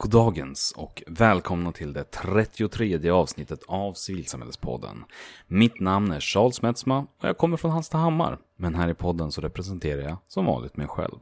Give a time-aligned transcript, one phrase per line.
[0.00, 5.04] Goddagens och välkomna till det 33 avsnittet av Civilsamhällespodden.
[5.46, 8.38] Mitt namn är Charles Metzma och jag kommer från Hallstahammar.
[8.56, 11.18] Men här i podden så representerar jag som vanligt mig själv.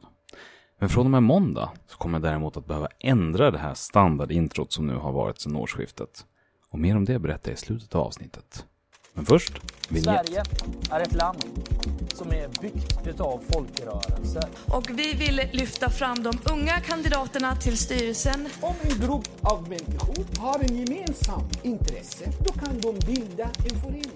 [0.79, 4.71] Men från och med måndag så kommer jag däremot att behöva ändra det här standardintrot
[4.71, 6.25] som nu har varit sedan årsskiftet.
[6.69, 8.65] Och mer om det berättar jag i slutet av avsnittet.
[9.13, 10.27] Men först, vignett.
[10.27, 10.43] Sverige
[10.91, 11.45] är ett land
[12.17, 14.43] som är byggt utav folkrörelser.
[14.65, 18.47] Och vi vill lyfta fram de unga kandidaterna till styrelsen.
[18.61, 24.11] Om en grupp av människor har en gemensam intresse, då kan de bilda en förening.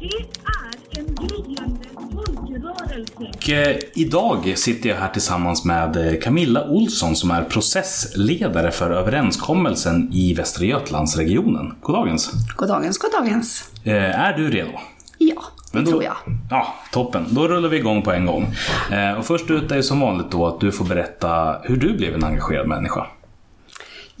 [0.00, 3.12] Det är en gryende folkrörelse.
[3.16, 8.90] Och eh, idag sitter jag här tillsammans med eh, Camilla Olsson som är processledare för
[8.90, 11.74] överenskommelsen i Västra Götalandsregionen.
[11.80, 12.30] Goddagens!
[12.56, 13.70] Goddagens, goddagens.
[13.84, 14.70] Eh, är du redo?
[15.18, 15.42] Ja,
[15.72, 16.16] Men då- tror jag.
[16.50, 17.26] Ja, toppen.
[17.30, 18.46] Då rullar vi igång på en gång.
[18.92, 22.14] Eh, och först ut är som vanligt då att du får berätta hur du blev
[22.14, 23.06] en engagerad människa.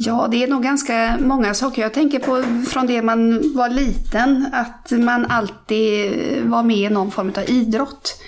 [0.00, 1.82] Ja, det är nog ganska många saker.
[1.82, 6.12] Jag tänker på från det man var liten, att man alltid
[6.44, 8.20] var med i någon form av idrott.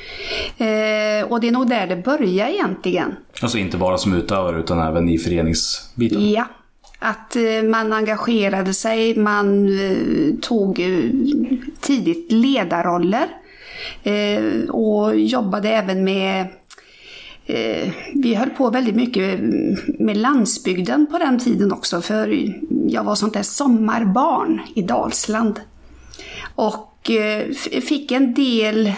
[0.59, 3.15] Eh, och det är nog där det börjar egentligen.
[3.43, 6.31] Alltså inte bara som utövare utan även i föreningsbiten.
[6.31, 6.45] Ja,
[7.01, 11.11] att eh, man engagerade sig, man eh, tog eh,
[11.81, 13.29] tidigt ledarroller
[14.71, 16.47] och jobbade även med
[18.15, 19.41] vi höll på väldigt mycket
[19.99, 22.51] med landsbygden på den tiden också för
[22.87, 25.61] jag var sånt där sommarbarn i Dalsland.
[26.55, 27.11] Och
[27.83, 28.93] fick en del,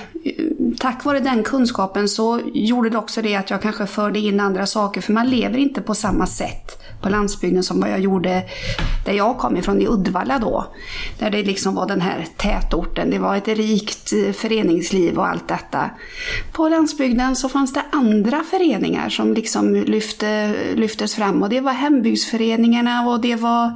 [0.79, 4.67] tack vare den kunskapen så gjorde det också det att jag kanske förde in andra
[4.67, 8.43] saker för man lever inte på samma sätt på landsbygden som vad jag gjorde
[9.05, 10.67] där jag kom ifrån i Uddevalla då.
[11.19, 15.49] Där det liksom var den här tätorten, det var ett rikt eh, föreningsliv och allt
[15.49, 15.91] detta.
[16.53, 21.73] På landsbygden så fanns det andra föreningar som liksom lyfte, lyftes fram och det var
[21.73, 23.73] hembygdsföreningarna och det var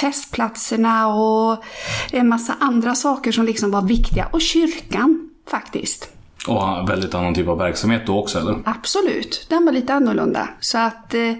[0.00, 1.64] festplatserna och
[2.12, 4.28] en massa andra saker som liksom var viktiga.
[4.32, 6.17] Och kyrkan faktiskt.
[6.48, 8.58] Och väldigt annan typ av verksamhet då också eller?
[8.64, 10.48] Absolut, den var lite annorlunda.
[10.60, 11.32] Så att eh,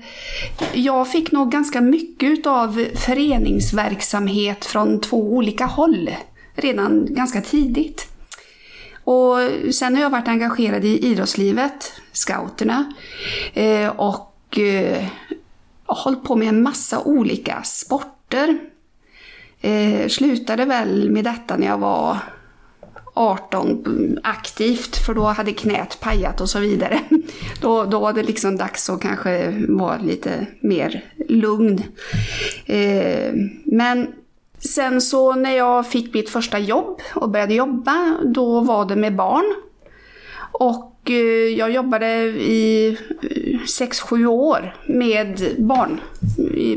[0.72, 6.10] jag fick nog ganska mycket av föreningsverksamhet från två olika håll
[6.54, 8.08] redan ganska tidigt.
[9.04, 9.36] Och
[9.74, 12.92] sen har jag varit engagerad i idrottslivet, scouterna,
[13.54, 15.04] eh, och eh,
[15.86, 18.58] hållit på med en massa olika sporter.
[19.60, 22.18] Eh, slutade väl med detta när jag var
[23.18, 27.00] 18 aktivt för då hade knät pajat och så vidare.
[27.60, 31.82] Då, då var det liksom dags att kanske vara lite mer lugn.
[32.66, 33.32] Eh,
[33.64, 34.06] men
[34.58, 39.16] sen så när jag fick mitt första jobb och började jobba, då var det med
[39.16, 39.54] barn.
[40.52, 42.88] Och Eh, jag jobbade i
[43.22, 46.00] eh, 6-7 år med barn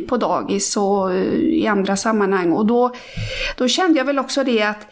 [0.07, 2.51] på dagis och eh, i andra sammanhang.
[2.51, 2.91] Och då,
[3.57, 4.87] då kände jag väl också det att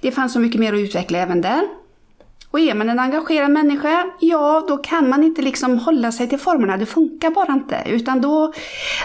[0.00, 1.62] det fanns så mycket mer att utveckla även där.
[2.50, 6.38] Och är man en engagerad människa, ja då kan man inte liksom hålla sig till
[6.38, 7.82] formerna, det funkar bara inte.
[7.86, 8.52] Utan då,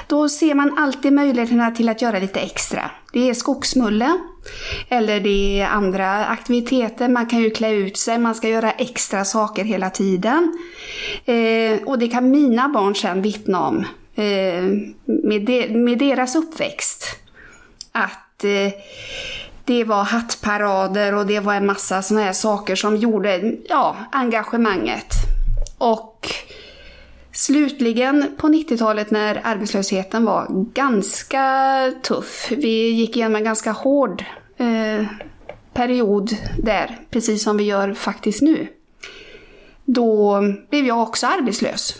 [0.08, 2.92] då ser man alltid möjligheterna till att göra lite extra.
[3.14, 4.18] Det är skogsmulle,
[4.90, 9.26] eller det är andra aktiviteter, man kan ju klä ut sig, man ska göra extra
[9.26, 10.58] saker hela tiden.
[11.26, 13.86] Eh, och det kan mina barn sen vittna om,
[14.16, 14.64] eh,
[15.06, 17.06] med, de, med deras uppväxt.
[17.92, 18.74] Att eh,
[19.66, 25.14] det var hattparader och det var en massa såna här saker som gjorde ja, engagemanget.
[25.78, 26.30] Och
[27.40, 34.24] slutligen på 90-talet när arbetslösheten var ganska tuff, vi gick igenom en ganska hård
[34.58, 35.06] eh,
[35.74, 38.68] period där, precis som vi gör faktiskt nu.
[39.86, 41.96] Då blev jag också arbetslös.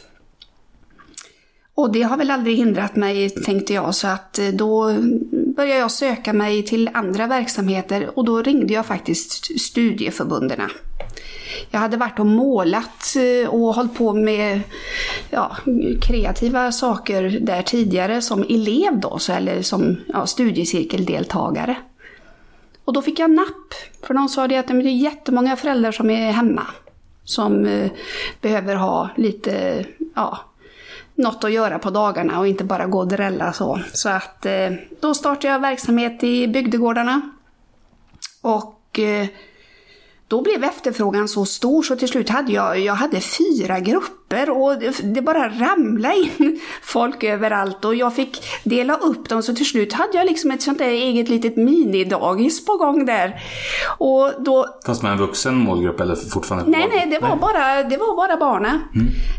[1.74, 4.96] Och det har väl aldrig hindrat mig, tänkte jag, så att eh, då
[5.56, 10.70] började jag söka mig till andra verksamheter och då ringde jag faktiskt studieförbunderna.
[11.70, 14.62] Jag hade varit och målat eh, och hållit på med
[15.30, 15.58] ja,
[16.02, 21.76] kreativa saker där tidigare som elev då, så, eller som ja, studiecirkeldeltagare.
[22.86, 23.74] Och då fick jag napp,
[24.08, 26.68] för de sa det att det är jättemånga föräldrar som är hemma.
[27.24, 27.92] Som eh,
[28.42, 29.86] behöver ha lite,
[30.16, 30.40] ja,
[31.16, 33.80] något att göra på dagarna och inte bara gå och drälla så.
[33.94, 37.22] Så att eh, då startade jag verksamhet i bygdegårdarna.
[38.42, 39.28] Och eh,
[40.30, 44.80] då blev efterfrågan så stor så till slut hade jag, jag hade fyra grupper och
[44.80, 49.66] det, det bara ramlade in folk överallt och jag fick dela upp dem så till
[49.66, 53.42] slut hade jag liksom ett sånt där eget litet minidagis på gång där.
[53.98, 56.78] Och då, Fast med en vuxen målgrupp eller fortfarande?
[56.78, 58.80] Nej, nej, det var bara, det var bara barnen.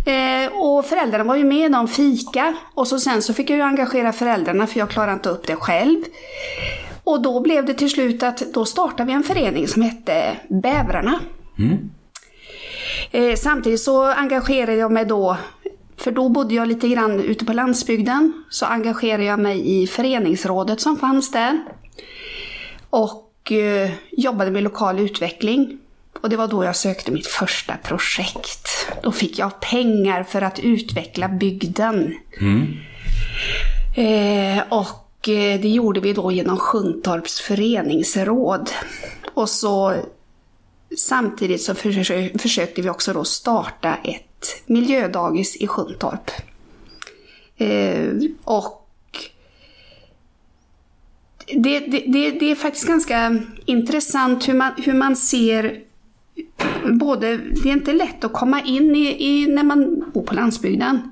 [0.07, 2.55] Eh, och föräldrarna var ju med om fika.
[2.75, 5.57] Och så sen så fick jag ju engagera föräldrarna för jag klarade inte upp det
[5.57, 5.99] själv.
[7.05, 11.21] Och då blev det till slut att då startade vi en förening som hette Bävrarna.
[13.11, 15.37] Eh, samtidigt så engagerade jag mig då,
[15.97, 20.81] för då bodde jag lite grann ute på landsbygden, så engagerade jag mig i föreningsrådet
[20.81, 21.61] som fanns där.
[22.91, 25.79] Och eh, jobbade med lokal utveckling.
[26.23, 28.69] Och det var då jag sökte mitt första projekt.
[29.03, 32.15] Då fick jag pengar för att utveckla bygden.
[33.97, 38.71] Eh, och Eh, det gjorde vi då genom Sjuntorps föreningsråd.
[39.35, 39.95] Och så
[40.97, 41.75] samtidigt så
[42.39, 46.31] försökte vi också då starta ett miljödagis i Sjuntorp.
[47.57, 48.09] Eh,
[48.45, 48.77] och
[51.47, 55.81] det, det, det, det är faktiskt ganska intressant hur man, hur man ser
[56.85, 61.11] både, det är inte lätt att komma in i, i när man bor på landsbygden.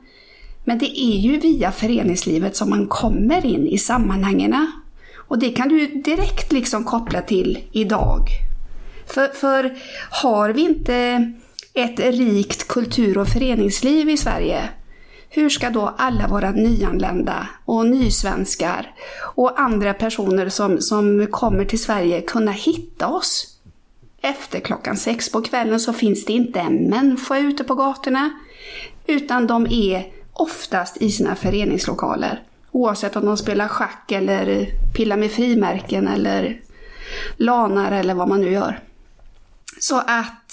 [0.69, 4.73] Men det är ju via föreningslivet som man kommer in i sammanhangen.
[5.17, 8.21] Och det kan du direkt liksom koppla till idag.
[9.07, 9.79] För, för
[10.11, 11.33] har vi inte
[11.75, 14.69] ett rikt kultur och föreningsliv i Sverige,
[15.29, 18.95] hur ska då alla våra nyanlända och nysvenskar
[19.35, 23.59] och andra personer som, som kommer till Sverige kunna hitta oss?
[24.21, 28.31] Efter klockan sex på kvällen så finns det inte en människa ute på gatorna,
[29.07, 32.43] utan de är oftast i sina föreningslokaler.
[32.71, 36.61] Oavsett om de spelar schack eller pillar med frimärken eller
[37.37, 38.81] lanar eller vad man nu gör.
[39.81, 40.53] Så att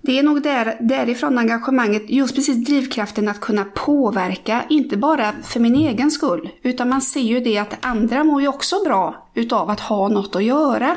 [0.00, 5.60] det är nog där, därifrån engagemanget, just precis drivkraften att kunna påverka, inte bara för
[5.60, 9.70] min egen skull, utan man ser ju det att andra mår ju också bra utav
[9.70, 10.96] att ha något att göra.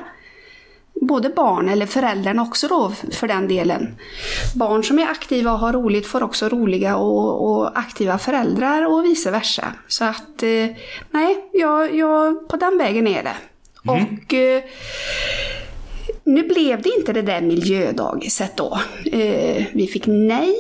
[1.02, 3.96] Både barn, eller föräldrarna också då för den delen.
[4.56, 9.06] Barn som är aktiva och har roligt får också roliga och, och aktiva föräldrar och
[9.06, 9.74] vice versa.
[9.88, 10.68] Så att, eh,
[11.12, 13.36] nej, jag, jag, på den vägen är det.
[13.86, 14.64] Och eh,
[16.24, 18.80] nu blev det inte det där miljödagiset då.
[19.06, 20.56] Eh, vi fick nej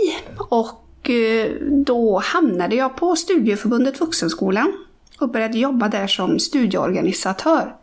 [0.49, 1.51] och eh,
[1.85, 4.73] då hamnade jag på Studieförbundet Vuxenskolan
[5.19, 7.75] och började jobba där som studieorganisatör.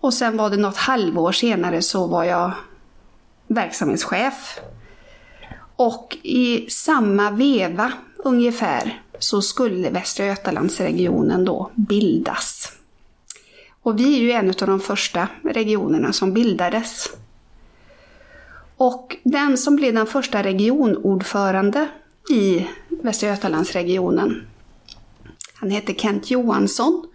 [0.00, 2.52] Och sen var det något halvår senare så var jag
[3.46, 4.60] verksamhetschef.
[5.76, 12.72] Och i samma veva ungefär så skulle Västra Götalandsregionen då bildas.
[13.82, 17.10] Och vi är ju en av de första regionerna som bildades.
[18.76, 21.88] Och den som blev den första regionordförande
[22.30, 24.46] i Västra Götalandsregionen,
[25.54, 27.06] han hette Kent Johansson.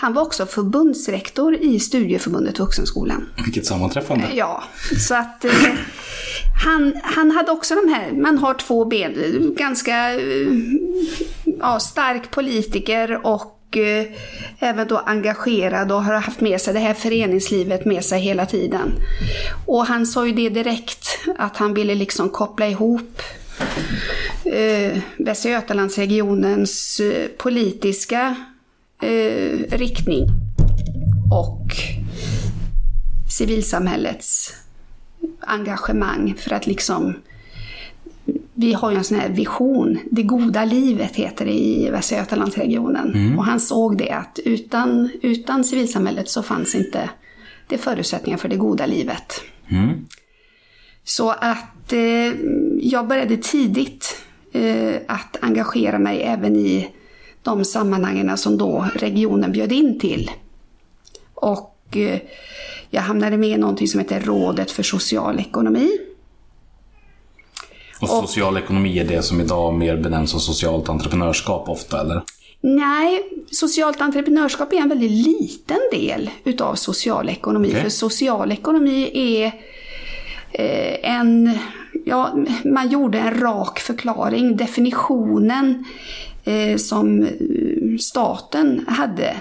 [0.00, 3.28] Han var också förbundsrektor i Studieförbundet Vuxenskolan.
[3.44, 4.28] Vilket sammanträffande.
[4.34, 4.62] Ja,
[4.98, 5.52] så att eh,
[6.64, 9.14] han, han hade också de här, man har två ben,
[9.58, 10.48] ganska eh,
[11.58, 14.06] ja, stark politiker och eh,
[14.58, 18.92] även då engagerad och har haft med sig det här föreningslivet med sig hela tiden.
[19.66, 23.22] Och han sa ju det direkt, att han ville liksom koppla ihop
[24.44, 28.36] eh, Västra Götalandsregionens eh, politiska
[29.02, 30.28] eh, riktning
[31.30, 31.72] och
[33.30, 34.54] civilsamhällets
[35.40, 37.14] engagemang för att liksom
[38.54, 43.12] vi har ju en sån här vision, det goda livet heter det i Västra Götalandsregionen.
[43.38, 47.10] Och han såg det att utan, utan civilsamhället så fanns inte
[47.66, 49.40] det förutsättningar för det goda livet.
[51.04, 52.34] Så att eh,
[52.80, 56.88] jag började tidigt eh, att engagera mig även i
[57.42, 60.30] de sammanhangen som då regionen bjöd in till.
[61.34, 62.20] Och eh,
[62.90, 65.98] jag hamnade med i någonting som heter Rådet för social ekonomi.
[68.00, 72.22] Och social ekonomi är det som idag mer benämns som socialt entreprenörskap ofta, eller?
[72.60, 77.68] Nej, socialt entreprenörskap är en väldigt liten del utav social ekonomi.
[77.68, 77.82] Okej.
[77.82, 79.46] För social ekonomi är
[80.52, 81.58] eh, en...
[82.04, 84.56] Ja, man gjorde en rak förklaring.
[84.56, 85.84] Definitionen
[86.48, 89.36] Eh, som eh, staten hade,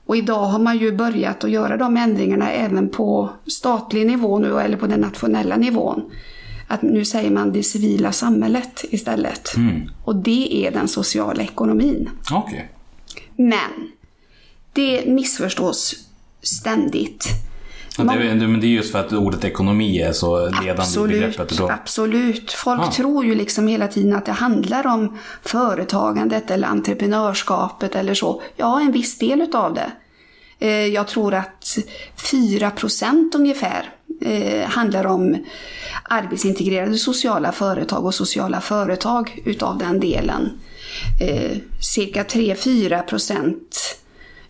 [0.06, 4.60] Och idag har man ju börjat att göra de ändringarna även på statlig nivå nu
[4.60, 6.10] eller på den nationella nivån.
[6.68, 9.54] Att nu säger man det civila samhället istället.
[10.04, 12.10] Och det är den sociala ekonomin.
[12.32, 12.70] Okej.
[13.36, 13.90] Men
[14.72, 15.94] det missförstås
[16.42, 17.24] ständigt.
[17.98, 21.20] Ja, det, men det är just för att ordet ekonomi är så ledande i Absolut,
[21.20, 21.58] begreppet.
[21.58, 21.70] Då.
[21.70, 22.52] absolut.
[22.52, 22.92] Folk Ah.
[22.92, 28.42] tror ju liksom hela tiden att det handlar om företagandet eller entreprenörskapet eller så.
[28.56, 29.92] Ja, en viss del utav det.
[30.58, 31.78] Eh, jag tror att
[32.32, 35.44] 4% ungefär eh, handlar om
[36.02, 40.50] arbetsintegrerade sociala företag och sociala företag utav den delen.
[41.20, 43.98] Eh, cirka 3-4 procent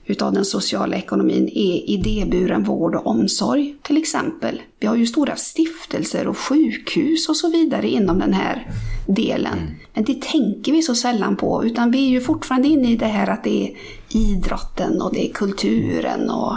[0.07, 4.63] utav den sociala ekonomin är idéburen vård och omsorg till exempel.
[4.81, 8.67] Vi har ju stora stiftelser och sjukhus och så vidare inom den här
[9.09, 9.59] delen.
[9.95, 13.07] Men det tänker vi så sällan på utan vi är ju fortfarande inne i det
[13.07, 13.77] här att det är
[14.09, 16.57] idrotten och det är kulturen och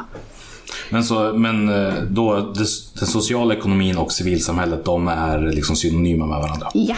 [0.89, 2.65] Men, så, men eh, då, det,
[3.00, 6.67] den sociala ekonomin och civilsamhället, de är liksom synonyma med varandra.
[6.74, 6.96] Ja,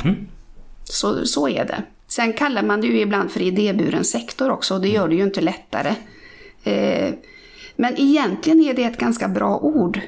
[0.84, 1.84] så, så är det.
[2.08, 5.24] Sen kallar man det ju ibland för idéburen sektor också och det gör det ju
[5.24, 5.96] inte lättare.
[6.64, 7.14] Eh,
[7.76, 10.00] men egentligen är det ett ganska bra ord.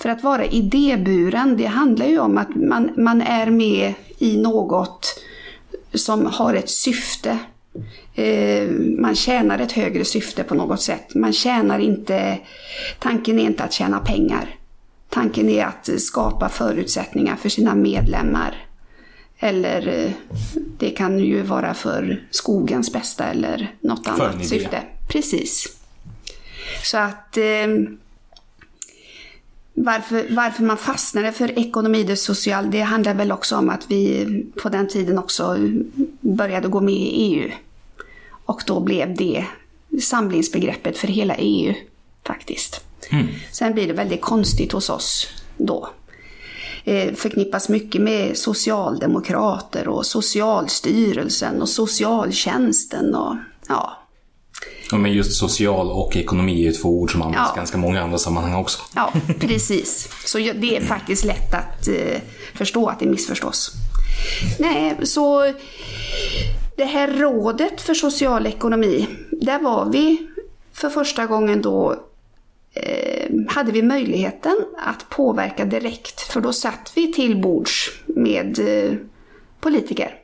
[0.00, 5.22] För att vara idéburen, det handlar ju om att man, man är med i något
[5.94, 7.38] som har ett syfte.
[8.14, 11.14] Eh, man tjänar ett högre syfte på något sätt.
[11.14, 12.38] Man tjänar inte...
[12.98, 14.56] Tanken är inte att tjäna pengar.
[15.08, 18.66] Tanken är att skapa förutsättningar för sina medlemmar.
[19.38, 20.12] Eller eh,
[20.78, 24.82] det kan ju vara för skogens bästa eller något För annat syfte.
[25.08, 25.76] Precis.
[26.82, 27.66] Så att eh,
[29.84, 34.26] varför, varför man fastnade för ekonomi det social, det handlar väl också om att vi
[34.62, 35.56] på den tiden också
[36.20, 37.50] började gå med i EU.
[38.44, 39.46] Och då blev det
[40.02, 41.74] samlingsbegreppet för hela EU
[42.26, 42.84] faktiskt.
[43.52, 45.88] Sen blir det väldigt konstigt hos oss då.
[46.84, 53.36] Eh, förknippas mycket med socialdemokrater och Socialstyrelsen och socialtjänsten och
[53.68, 53.99] ja,
[54.92, 57.56] Ja, men just social och ekonomi är ju två ord som används Ja.
[57.56, 58.78] ganska många andra sammanhang också.
[58.94, 60.08] Ja, precis.
[60.24, 62.20] Så det är faktiskt lätt att eh,
[62.54, 63.72] förstå att det missförstås.
[64.58, 65.52] Nej, så
[66.76, 70.28] det här rådet för social ekonomi, där var vi
[70.72, 71.96] för första gången då
[72.74, 78.92] eh, hade vi möjligheten att påverka direkt, för då satt vi till bords med eh,
[79.60, 80.14] politiker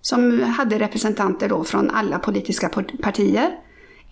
[0.00, 3.50] som hade representanter då från alla politiska par- partier.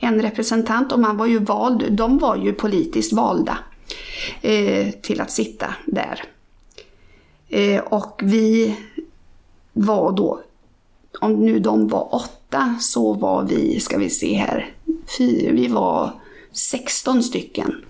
[0.04, 3.58] En representant, och man var ju vald, de var ju politiskt valda
[4.40, 6.24] eh, till att sitta där.
[7.48, 8.76] Eh, och vi
[9.72, 10.40] var då,
[11.20, 14.74] om nu de var åtta, så var vi, ska vi se här,
[15.18, 16.12] fyra, vi var
[16.52, 17.84] 16 stycken.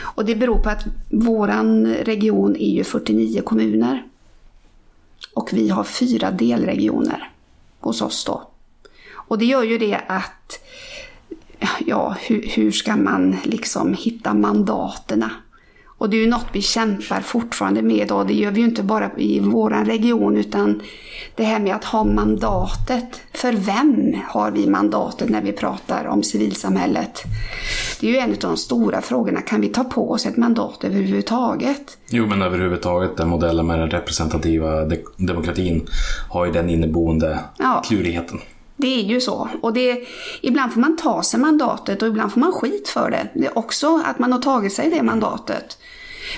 [0.00, 4.06] Och det beror på att våran region är ju 49 kommuner.
[5.34, 7.30] Och vi har fyra delregioner
[7.80, 8.50] hos oss då.
[9.12, 10.64] Och det gör ju det att,
[11.86, 15.30] ja, hur, hur ska man liksom hitta mandaterna?
[16.00, 18.82] Och det är ju något vi kämpar fortfarande med och det gör vi ju inte
[18.82, 20.82] bara i våran region utan
[21.36, 23.20] det här med att ha mandatet.
[23.34, 27.22] För vem har vi mandatet när vi pratar om civilsamhället?
[28.00, 29.40] Det är ju en av de stora frågorna.
[29.40, 31.98] Kan vi ta på oss ett mandat överhuvudtaget?
[32.10, 35.86] Jo, men överhuvudtaget den modellen med den representativa de- demokratin
[36.30, 37.82] har ju den inneboende Ja.
[37.86, 38.38] klurigheten.
[38.80, 39.48] Det är ju så.
[39.60, 40.04] Och det,
[40.40, 43.28] ibland får man ta sig mandatet och ibland får man skit för det.
[43.34, 45.78] Det är också att man har tagit sig det mandatet.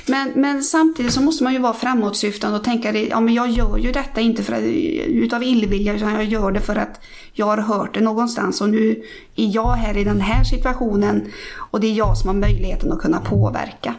[0.06, 3.50] Men, men samtidigt så måste man ju vara framåtsyftande och tänka det, ja men jag
[3.50, 4.62] gör ju detta inte för att,
[5.06, 7.00] utav illvilja utan jag gör det för att
[7.32, 9.02] jag har hört det någonstans och nu
[9.36, 11.32] är jag här i den här situationen
[11.70, 13.94] och det är jag som har möjligheten att kunna påverka.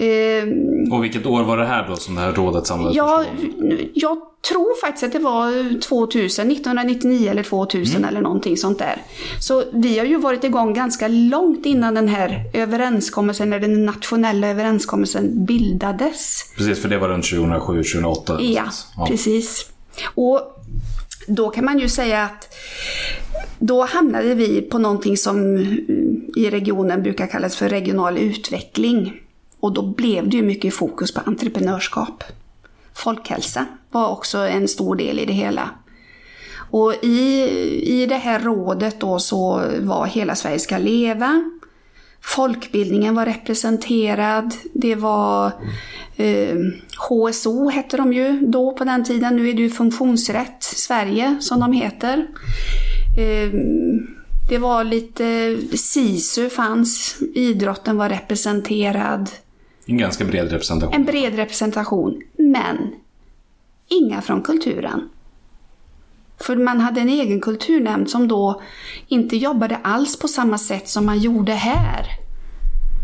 [0.00, 3.24] Ehm, Och vilket år var det här då som det här rådet samlades Ja,
[3.94, 8.96] jag tror faktiskt att det var 2000, 1999 eller 2000 eller någonting sånt där.
[9.40, 14.48] Så vi har ju varit igång ganska långt innan den här överenskommelsen, eller den nationella
[14.48, 16.52] överenskommelsen bildades.
[16.56, 18.38] Precis, för det var runt 2007, 2008.
[18.40, 18.64] Ja,
[18.96, 19.06] Ja.
[19.06, 19.66] precis.
[20.14, 20.40] Och
[21.26, 22.54] då kan man ju säga att
[23.58, 29.12] då hamnade vi på någonting som mm, i regionen brukar kallas för regional utveckling.
[29.60, 32.24] Och då blev det ju mycket fokus på entreprenörskap.
[32.94, 35.70] Folkhälsa var också en stor del i det hela.
[36.70, 37.42] Och i,
[38.02, 41.50] i det här rådet då så var Hela Sverige ska leva.
[42.22, 44.54] Folkbildningen var representerad.
[44.72, 45.52] Det var
[46.16, 46.56] eh,
[47.08, 49.36] HSO hette de ju då på den tiden.
[49.36, 52.26] Nu är det ju Funktionsrätt Sverige som de heter.
[53.18, 53.50] Eh,
[54.48, 59.30] Det var lite, SISU fanns, idrotten var representerad.
[59.88, 60.94] En ganska bred representation.
[60.94, 62.76] En bred representation, men
[63.88, 65.08] inga från kulturen.
[66.40, 68.62] För man hade en egen kulturnämnd som då
[69.08, 72.06] inte jobbade alls på samma sätt som man gjorde här.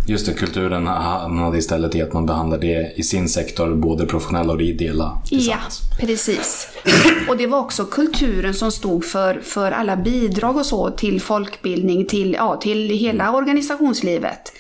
[0.07, 4.53] Just det, kulturen hamnade istället i att man behandlar det i sin sektor, både professionella
[4.53, 5.59] och det ideella Ja,
[6.01, 6.69] precis.
[7.29, 12.07] Och det var också kulturen som stod för, för alla bidrag och så till folkbildning,
[12.07, 14.53] till, ja, till hela organisationslivet.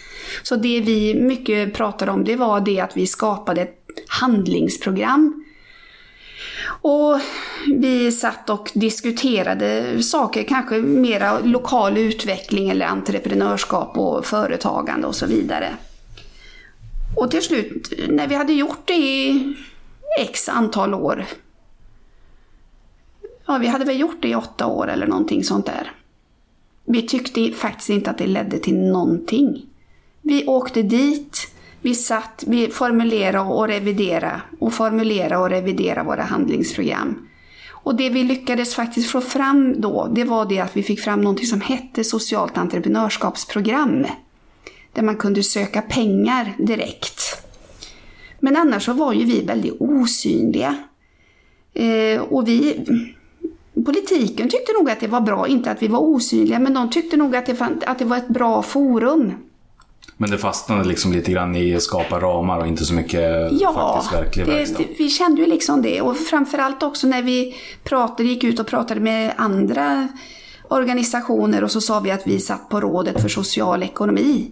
[0.43, 5.45] Så det vi mycket pratade om, det var det att vi skapade ett handlingsprogram
[6.67, 7.21] och
[7.67, 15.26] vi satt och diskuterade saker, kanske mera lokal utveckling eller entreprenörskap och företagande och så
[15.26, 15.69] vidare.
[17.17, 19.57] Och till slut, när vi hade gjort det i
[20.21, 21.25] x antal år,
[23.47, 25.93] ja vi hade väl gjort det i åtta år eller någonting sånt där.
[26.85, 29.67] Vi tyckte faktiskt inte att det ledde till någonting.
[30.26, 31.49] Vi åkte dit,
[31.83, 37.28] vi satt, vi formulerade och reviderade och formulerade och reviderade våra handlingsprogram.
[37.71, 41.21] Och det vi lyckades faktiskt få fram då, det var det att vi fick fram
[41.21, 44.07] någonting som hette socialt entreprenörskapsprogram.
[44.93, 47.21] Där man kunde söka pengar direkt.
[48.40, 50.76] Men annars så var ju vi väldigt osynliga.
[51.75, 52.87] Eh, och vi,
[53.85, 57.16] politiken tyckte nog att det var bra, inte att vi var osynliga, men de tyckte
[57.16, 59.33] nog att det, fann, att det var ett bra forum.
[60.16, 64.14] Men det fastnade liksom lite grann i att skapa ramar och inte så mycket faktiskt
[64.14, 64.78] verklig verkstad.
[64.78, 66.00] det, vi kände ju liksom det.
[66.00, 70.08] Och framförallt också när vi pratade, gick ut och pratade med andra
[70.68, 74.50] organisationer och så sa vi att vi satt på rådet för social ekonomi.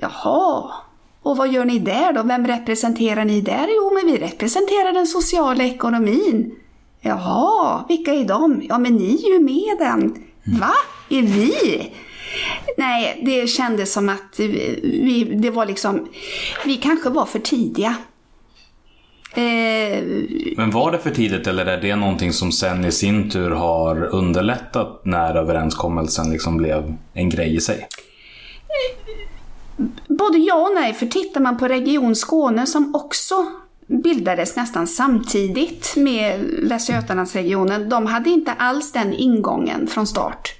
[0.00, 0.70] Jaha,
[1.22, 2.22] och vad gör ni där då?
[2.22, 3.68] Vem representerar ni där?
[3.76, 6.54] Jo, men vi representerar den sociala ekonomin.
[7.00, 8.62] Jaha, vilka är de?
[8.68, 10.24] Ja, men ni är ju med den.
[10.60, 10.74] Va?
[11.08, 11.90] Är vi?
[12.76, 16.08] Nej, det kändes som att vi, det var liksom,
[16.64, 17.96] vi kanske var för tidiga.
[19.34, 20.02] Eh,
[20.56, 24.04] Men var det för tidigt eller är det någonting som sen i sin tur har
[24.04, 27.88] underlättat när överenskommelsen liksom blev en grej i sig?
[30.08, 33.34] både ja och nej, för tittar man på Region Skåne som också
[33.86, 40.54] bildades nästan samtidigt med Västra Götalandsregionen, de hade inte alls den ingången från start.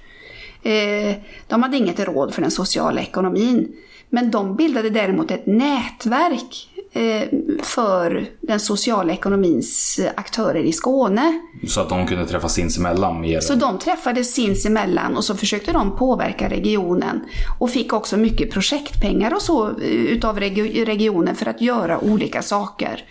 [0.63, 1.15] Eh,
[1.47, 3.75] de hade inget råd för den sociala ekonomin.
[4.09, 7.29] Men de bildade däremot ett nätverk eh,
[7.63, 11.41] för den sociala ekonomins aktörer i Skåne.
[11.67, 13.39] Så att de kunde träffas sinsemellan mer?
[13.39, 17.21] Så de träffades sinsemellan och så försökte de påverka regionen.
[17.59, 23.05] Och fick också mycket projektpengar och så eh, utav regionen för att göra olika saker.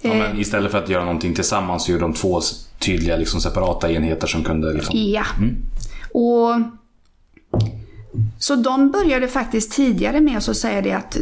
[0.00, 2.40] Ja, men istället för att göra någonting tillsammans så gjorde de två
[2.78, 4.72] tydliga liksom, separata enheter som kunde...
[4.72, 4.94] Liksom...
[4.98, 5.24] Ja.
[6.16, 6.60] Och
[8.38, 11.16] så de började faktiskt tidigare med att säga det att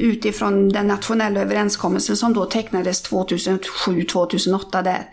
[0.00, 5.08] utifrån den nationella överenskommelsen som då tecknades 2007-2008 där.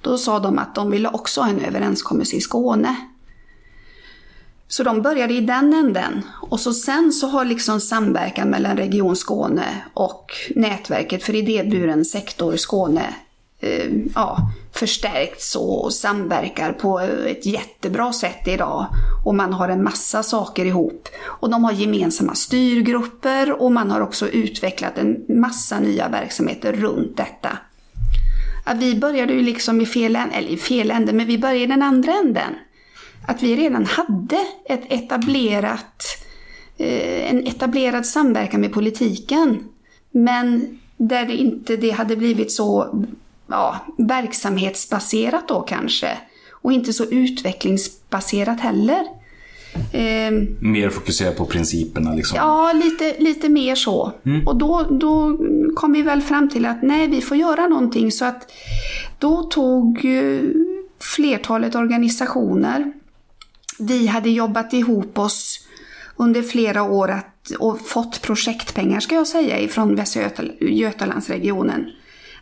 [0.00, 2.96] Då sa de att de ville också ha en överenskommelse i Skåne.
[4.68, 6.22] Så de började i den änden.
[6.40, 12.56] Och så sen så har liksom samverkan mellan Region Skåne och nätverket för idéburen sektor
[12.56, 13.14] Skåne
[13.62, 18.86] Eh, ja, förstärkts och samverkar på ett jättebra sätt idag.
[19.24, 21.08] Och man har en massa saker ihop.
[21.22, 27.16] Och de har gemensamma styrgrupper och man har också utvecklat en massa nya verksamheter runt
[27.16, 27.58] detta.
[28.64, 31.60] Att vi började ju liksom i fel ände, eller i fel ände, men vi började
[31.60, 32.54] i den andra änden.
[33.26, 36.04] Att vi redan hade ett etablerat,
[36.78, 39.68] eh, en etablerad samverkan med politiken.
[40.10, 42.94] Men där det inte det hade blivit så
[43.50, 46.18] ja, verksamhetsbaserat då kanske.
[46.50, 49.04] Och inte så utvecklingsbaserat heller.
[49.92, 52.36] Eh, mer fokuserat på principerna liksom?
[52.36, 54.12] Ja, lite, lite mer så.
[54.26, 54.46] Mm.
[54.46, 55.38] Och då, då
[55.76, 58.12] kom vi väl fram till att nej, vi får göra någonting.
[58.12, 58.52] Så att
[59.18, 60.06] då tog
[61.00, 62.92] flertalet organisationer,
[63.78, 65.66] vi hade jobbat ihop oss
[66.16, 71.90] under flera år att, och fått projektpengar ska jag säga ifrån Västra Götalandsregionen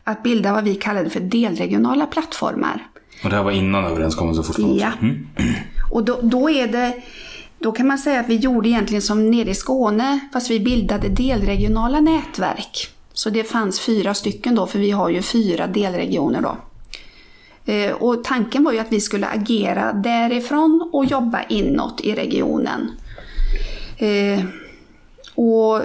[0.09, 2.87] att bilda vad vi kallade för delregionala plattformar.
[3.25, 4.81] Och det här var innan överenskommelsen fortfarande?
[4.81, 4.93] Ja.
[5.01, 5.27] Mm.
[5.91, 7.03] Och då, då, är det,
[7.59, 11.09] då kan man säga att vi gjorde egentligen som nere i Skåne, fast vi bildade
[11.09, 12.89] delregionala nätverk.
[13.13, 16.57] Så det fanns fyra stycken då, för vi har ju fyra delregioner då.
[17.73, 22.91] Eh, och tanken var ju att vi skulle agera därifrån och jobba inåt i regionen.
[23.99, 24.45] Eh,
[25.35, 25.83] och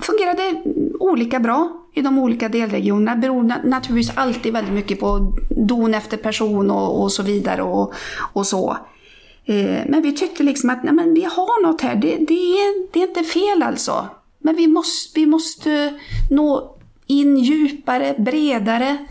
[0.00, 0.62] fungerade
[1.00, 3.16] olika bra i de olika delregionerna.
[3.16, 7.94] beror naturligtvis alltid väldigt mycket på don efter person och, och så vidare och,
[8.32, 8.76] och så.
[9.44, 12.92] Eh, men vi tyckte liksom att nej, men vi har något här, det, det, är,
[12.92, 14.08] det är inte fel alltså.
[14.38, 15.94] Men vi måste, vi måste
[16.30, 19.06] nå in djupare, bredare.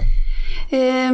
[0.72, 1.12] Eh,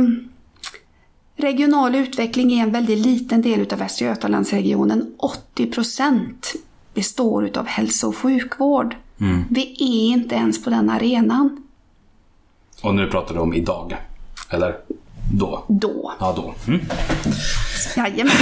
[1.36, 5.14] regional utveckling är en väldigt liten del av Västra Götalandsregionen.
[5.18, 6.54] 80 procent
[6.94, 8.96] består av hälso och sjukvård.
[9.50, 11.64] Vi är inte ens på den arenan
[12.82, 13.98] Och nu pratar du om idag?
[14.50, 14.76] Eller
[15.34, 15.64] då?
[15.68, 16.14] då.
[16.20, 16.54] Ja, då.
[16.68, 16.82] Mm.
[17.98, 18.34] Jajamän.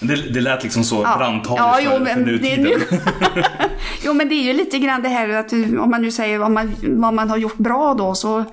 [0.00, 2.62] Det, det lät liksom så ja, för, jo, för men det, nutiden.
[2.62, 2.78] nu...
[4.04, 6.50] jo, men det är ju lite grann det här att om man nu säger vad
[6.50, 8.44] man, vad man har gjort bra då så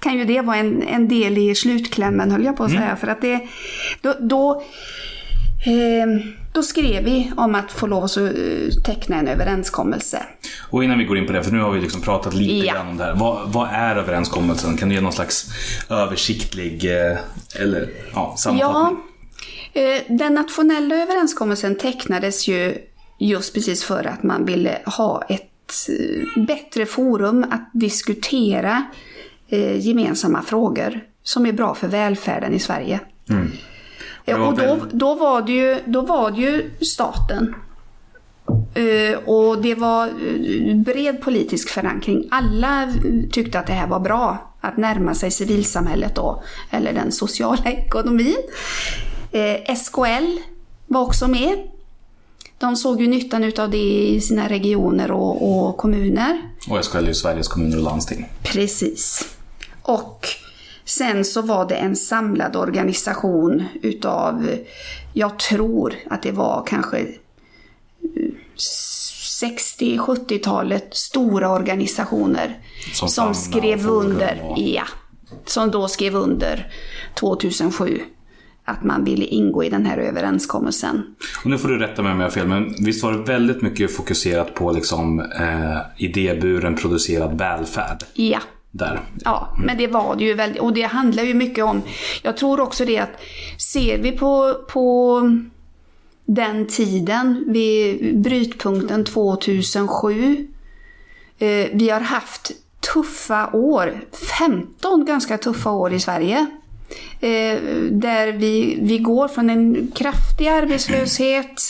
[0.00, 2.96] kan ju det vara en, en del i slutklämmen höll jag på att säga.
[2.96, 3.40] För att det,
[4.02, 4.62] då, då,
[5.66, 6.06] eh,
[6.52, 8.24] då skrev vi om att få lov att eh,
[8.84, 10.22] teckna en överenskommelse.
[10.70, 12.74] Och innan vi går in på det, för nu har vi liksom pratat lite Ja.
[12.74, 13.14] grann om det här.
[13.14, 14.76] Vad, vad är överenskommelsen?
[14.76, 15.46] Kan du ge någon slags
[15.90, 17.18] översiktlig eh,
[17.60, 18.98] eller, ja, sammanfattning?
[19.72, 22.78] Ja, eh, den nationella överenskommelsen tecknades ju
[23.18, 25.46] just precis för att man ville ha ett
[26.46, 28.84] bättre forum att diskutera
[29.78, 33.00] gemensamma frågor som är bra för välfärden i Sverige.
[33.30, 33.52] Mm.
[34.26, 37.54] Var Och då, då, var det ju, då var det ju staten.
[38.74, 42.28] Eh, Och det var eh, bred politisk förankring.
[42.30, 42.92] Alla
[43.32, 44.46] tyckte att det här var bra.
[44.60, 48.36] Att närma sig civilsamhället då, eller den sociala ekonomin.
[49.32, 50.38] Eh, SKL
[50.86, 51.58] var också med.
[52.58, 56.42] De såg ju nyttan utav det i sina regioner och, och kommuner.
[56.70, 58.28] Och SKL är ju Sveriges kommuner och landsting.
[58.42, 59.28] Precis.
[59.82, 60.26] Och
[60.90, 64.48] sen så var det en samlad organisation utav,
[65.12, 67.06] jag tror att det var kanske eh,
[69.42, 72.58] 60-70-talet stora organisationer
[72.92, 74.84] Som som, skrev under, och- ja,
[75.46, 76.72] som då skrev under
[77.20, 78.00] 2007
[78.64, 81.02] att man ville ingå i den här överenskommelsen.
[81.44, 83.62] Och nu får du rätta mig om jag har fel, men visst var det väldigt
[83.62, 88.38] mycket fokuserat på liksom, eh, idéburen producerad välfärd Ja
[88.70, 89.00] där?
[89.24, 91.82] Ja, men det var det ju väldigt, och det handlar ju mycket om,
[92.22, 93.20] jag tror också det att
[93.58, 95.20] ser vi på, på
[96.26, 100.48] den tiden, vid brytpunkten 2007,
[101.38, 102.50] eh, vi har haft
[102.94, 104.00] tuffa år,
[104.38, 106.46] 15 ganska tuffa år i Sverige.
[107.20, 111.62] Eh, där vi, vi går från en kraftig arbetslöshet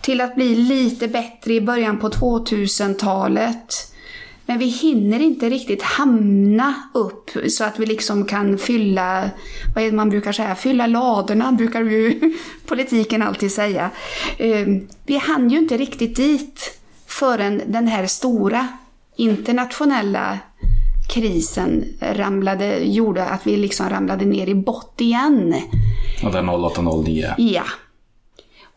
[0.00, 3.93] till att bli lite bättre i början på 2000-talet.
[4.46, 9.30] Men vi hinner inte riktigt hamna upp så att vi liksom kan fylla,
[9.74, 12.20] vad är det man brukar säga, fylla ladorna brukar ju
[12.66, 13.90] politiken alltid säga.
[14.38, 14.66] Eh,
[15.06, 18.68] Vi hann ju inte riktigt dit förrän den här stora
[19.16, 20.38] internationella
[21.08, 25.54] krisen ramlade, gjorde att vi liksom ramlade ner i bott igen.
[26.24, 27.34] Och där 0809.
[27.38, 27.62] Ja.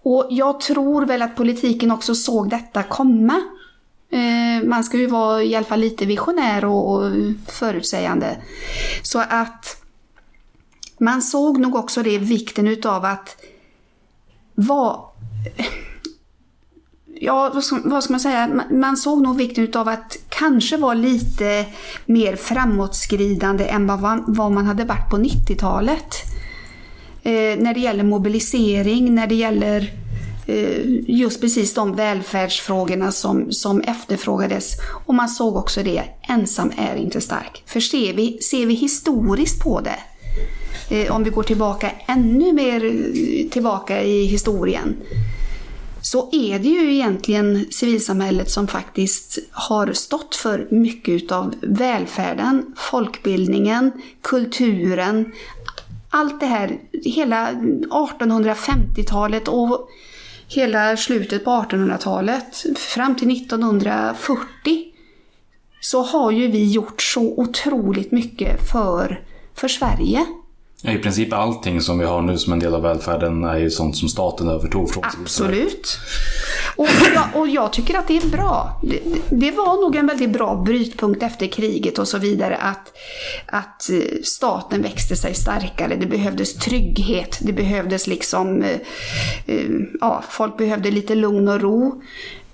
[0.04, 3.42] Och jag tror väl att politiken också såg detta komma.
[4.10, 7.12] Eh, man ska ju vara i alla fall lite visionär och, och
[7.48, 8.38] förutsägande.
[9.02, 9.84] Så att
[11.00, 13.38] man såg nog också det vikten utav att
[14.56, 15.00] vara
[17.22, 18.64] Ja, vad ska, man säga?
[18.72, 21.66] Man- såg nog vikten utav att kanske vara lite
[22.06, 26.16] mer framåtskridande än vad man, vad man hade varit på 90-talet.
[27.24, 30.07] Eh, när det gäller mobilisering, när det gäller eh,
[30.50, 34.74] Eh, just precis de välfärdsfrågorna som, som efterfrågades.
[35.06, 37.64] Och man såg också det, ensam är inte stark.
[37.66, 40.00] För ser vi, ser vi historiskt på det,
[40.96, 44.96] eh, om vi går tillbaka ännu mer eh, tillbaka i historien,
[46.02, 53.92] så är det ju egentligen civilsamhället som faktiskt har stått för mycket utav välfärden, folkbildningen,
[54.22, 55.32] kulturen,
[56.10, 59.90] allt det här, hela 1850-talet och
[60.48, 64.94] hela slutet på 1800-talet fram till 1940
[65.82, 69.22] så har ju vi gjort så otroligt mycket för,
[69.54, 70.26] för Sverige.
[70.82, 73.70] Ja, I princip allting som vi har nu som en del av välfärden är ju
[73.70, 75.04] sånt som staten övertog från.
[75.22, 76.00] Absolut.
[76.76, 78.82] Och jag, och jag tycker att det är bra.
[78.84, 82.94] Det, det var nog en väldigt bra brytpunkt efter kriget och så vidare att,
[83.46, 85.96] att eh, staten växte sig starkare.
[85.96, 87.40] Det behövdes trygghet.
[87.42, 88.80] Det behövdes liksom, eh,
[89.46, 89.70] eh,
[90.02, 92.02] ja, folk behövde lite lugn och ro.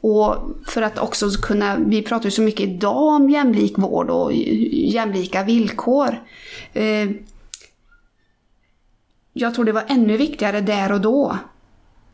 [0.02, 0.36] Och
[0.68, 5.44] för att också kunna, vi pratar ju så mycket idag om jämlik vård och jämlika
[5.44, 6.20] villkor.
[9.34, 11.38] Jag tror det var ännu viktigare där och då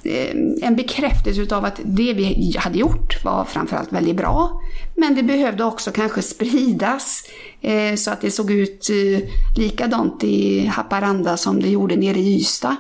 [0.05, 4.61] eh, en bekräftelse utav att det vi hade gjort var framförallt väldigt bra.
[4.97, 7.25] Men det behövde också kanske spridas
[7.61, 12.37] eh, så att det såg ut eh, likadant i Haparanda som det gjorde nere i
[12.37, 12.77] Ystad.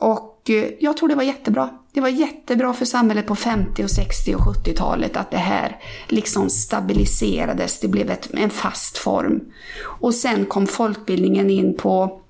[0.00, 1.70] Och eh, jag tror det var jättebra.
[1.96, 5.76] Det var jättebra för samhället på 50, och 60 och 70-talet att det här
[6.08, 7.80] liksom stabiliserades.
[7.80, 9.40] Det blev ett, en fast form.
[9.82, 12.20] Och sen kom folkbildningen in på,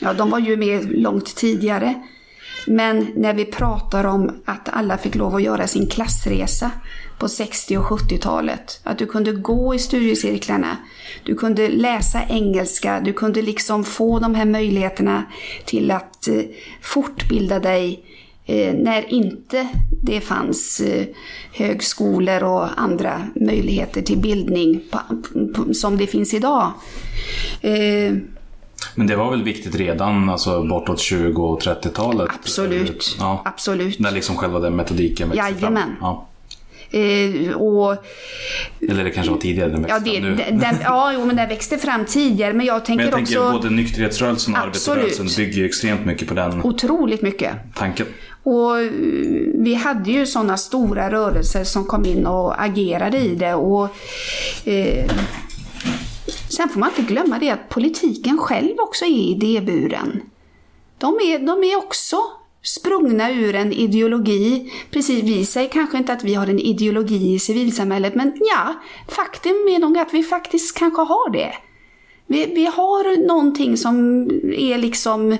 [0.00, 2.02] ja de var ju med långt tidigare.
[2.66, 6.70] Men när vi pratar om att alla fick lov att göra sin klassresa
[7.18, 8.80] på 60 och 70-talet.
[8.82, 10.76] Att du kunde gå i studiecirklarna,
[11.24, 15.24] du kunde läsa engelska, du kunde liksom få de här möjligheterna
[15.64, 16.42] till att eh,
[16.82, 18.04] fortbilda dig
[18.74, 19.68] när inte
[20.02, 21.06] det fanns eh,
[21.52, 24.80] högskolor och andra möjligheter till bildning
[25.72, 26.72] som det finns idag.
[27.60, 28.14] Eh,
[28.94, 32.28] Men det var väl viktigt redan alltså bortåt 20 och 30-talet?
[32.40, 33.16] Absolut.
[33.18, 33.42] Ja.
[33.44, 33.98] Absolut.
[33.98, 35.82] När liksom själva den metodiken växte Jajamän.
[35.82, 35.96] fram?
[36.00, 36.26] Ja.
[36.90, 37.96] Eh, och
[38.90, 40.58] Eller det kanske var tidigare den växte Ja, det, fram nu.
[40.60, 42.52] den, ja, jo, men den växte fram tidigare.
[42.52, 44.98] Men jag tänker, Men jag tänker också både nykterhetsrörelsen och Absolut.
[44.98, 47.52] arbetarrörelsen bygger ju extremt mycket på den otroligt mycket.
[47.74, 48.06] tanken.
[48.46, 48.90] Och eh,
[49.54, 53.54] vi hade ju sådana stora rörelser som kom in och agerade i det.
[53.54, 53.88] Och,
[54.64, 55.10] eh,
[56.48, 60.20] sen får man inte glömma det att politiken själv också är idéburen.
[60.98, 62.16] De är, de är också
[62.62, 64.72] sprungna ur en ideologi.
[64.90, 68.74] Precis, vi säger kanske inte att vi har en ideologi i civilsamhället, men ja,
[69.08, 71.52] faktum är nog att vi faktiskt kanske har det.
[72.26, 74.22] Vi, vi har någonting som
[74.56, 75.32] är liksom,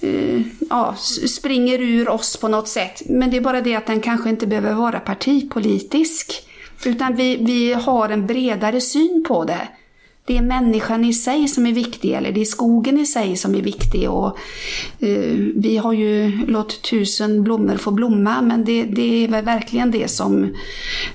[0.00, 0.94] eh, ja,
[1.28, 3.02] springer ur oss på något sätt.
[3.06, 6.48] Men det är bara det att den kanske inte behöver vara partipolitisk.
[6.84, 9.68] Utan vi, vi har en bredare syn på det.
[10.24, 13.54] Det är människan i sig som är viktig, eller det är skogen i sig som
[13.54, 14.10] är viktig.
[14.10, 14.38] Och,
[14.98, 19.90] eh, vi har ju låtit tusen blommor få blomma, men det, det är väl verkligen
[19.90, 20.54] det som,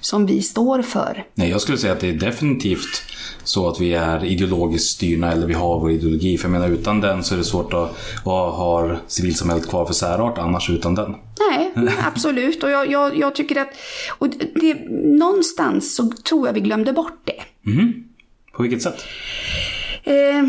[0.02, 1.26] som vi står för.
[1.36, 3.04] Nej, jag skulle säga att det är definitivt
[3.44, 6.38] så att vi är ideologiskt styrna eller vi har vår ideologi.
[6.38, 9.94] För jag menar utan den så är det svårt att, vad har civilsamhället kvar för
[9.94, 11.16] särart annars utan den?
[11.50, 11.72] Nej,
[12.06, 12.64] absolut.
[12.64, 13.70] Och jag, jag, jag tycker att
[14.18, 17.70] och det, någonstans så tror jag vi glömde bort det.
[18.58, 19.04] På vilket sätt?
[20.04, 20.44] Eh,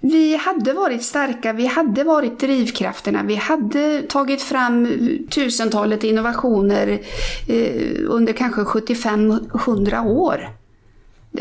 [0.00, 4.88] vi hade varit starka, vi hade varit drivkrafterna, vi hade tagit fram
[5.30, 7.00] tusentalet innovationer
[7.48, 10.48] eh, under kanske 75-100 år.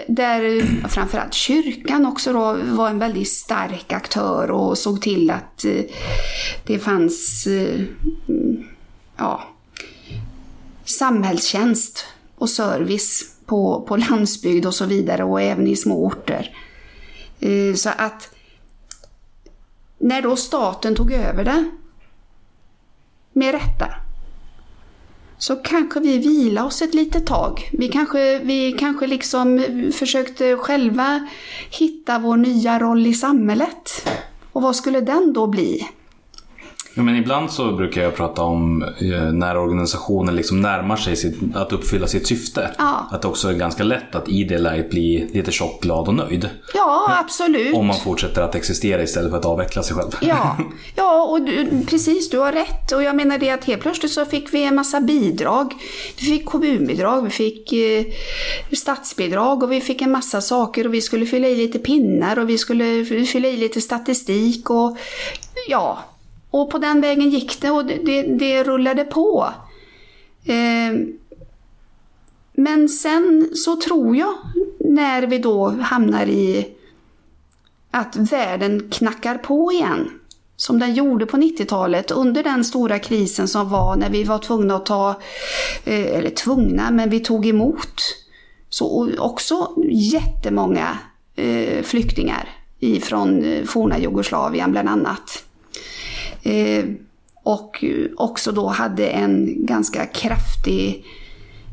[0.07, 5.83] Där framförallt kyrkan också då var en väldigt stark aktör och såg till att eh,
[6.65, 7.81] det fanns eh,
[9.17, 9.43] ja,
[10.85, 16.57] samhällstjänst och service på, på landsbygd och så vidare och även i små orter.
[17.39, 18.29] Eh, så att
[19.97, 21.71] när då staten tog över det,
[23.33, 23.87] med rätta,
[25.37, 27.69] så kanske vi vila oss ett litet tag.
[27.71, 31.27] Vi kanske, vi kanske liksom försökte själva
[31.69, 34.09] hitta vår nya roll i samhället.
[34.51, 35.87] Och vad skulle den då bli?
[36.95, 41.55] Ja, men ibland så brukar jag prata om eh, när organisationen liksom närmar sig sitt,
[41.55, 42.71] att uppfylla sitt syfte.
[42.77, 43.07] Ja.
[43.11, 46.13] Att det också är ganska lätt att i det läget bli lite tjock, glad och
[46.13, 46.49] nöjd.
[46.73, 47.75] Ja, absolut.
[47.75, 50.11] Om man fortsätter att existera istället för att avveckla sig själv.
[50.21, 50.57] Ja,
[50.95, 52.91] ja och du, precis, du har rätt.
[52.91, 55.73] Och jag menar det att helt plötsligt så fick vi en massa bidrag.
[56.19, 58.05] Vi fick kommunbidrag, vi fick eh,
[58.71, 62.49] statsbidrag och vi fick en massa saker och vi skulle fylla i lite pinnar och
[62.49, 64.97] vi skulle fylla i lite statistik och
[65.67, 65.99] ja,
[66.53, 69.53] och på den vägen gick det och det, det, det rullade på.
[70.45, 70.99] Eh,
[72.53, 74.33] men sen så tror jag,
[74.79, 76.67] när vi då hamnar i
[77.91, 80.09] att världen knackar på igen.
[80.55, 84.75] Som den gjorde på 90-talet under den stora krisen som var när vi var tvungna
[84.75, 85.09] att ta,
[85.83, 88.01] eh, eller tvungna, men vi tog emot
[88.69, 90.97] så också jättemånga
[91.35, 95.43] eh, flyktingar ifrån eh, forna Jugoslavien bland annat.
[96.43, 96.85] Eh,
[97.43, 97.83] och
[98.17, 101.05] också då hade en ganska kraftig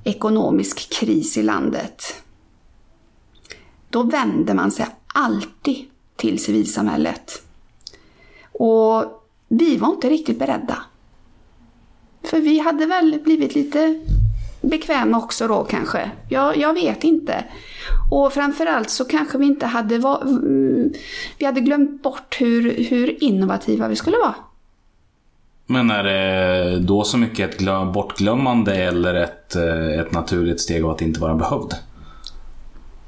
[0.05, 2.23] ekonomisk kris i landet.
[3.91, 5.77] Då vände man sig alltid
[6.17, 7.43] till civilsamhället.
[8.53, 9.05] Och
[9.49, 10.79] vi var inte riktigt beredda.
[12.23, 14.01] För vi hade väl blivit lite
[14.61, 16.11] bekväma också då kanske.
[16.31, 17.45] Jag, jag vet inte.
[18.11, 20.93] Och framförallt så kanske vi inte hade va- mm,
[21.39, 24.35] Vi hade glömt bort hur, hur innovativa vi skulle vara.
[25.71, 30.91] Men är det då så mycket ett bortglömmande eller ett, eh, ett naturligt steg av
[30.91, 31.75] att inte vara behövd?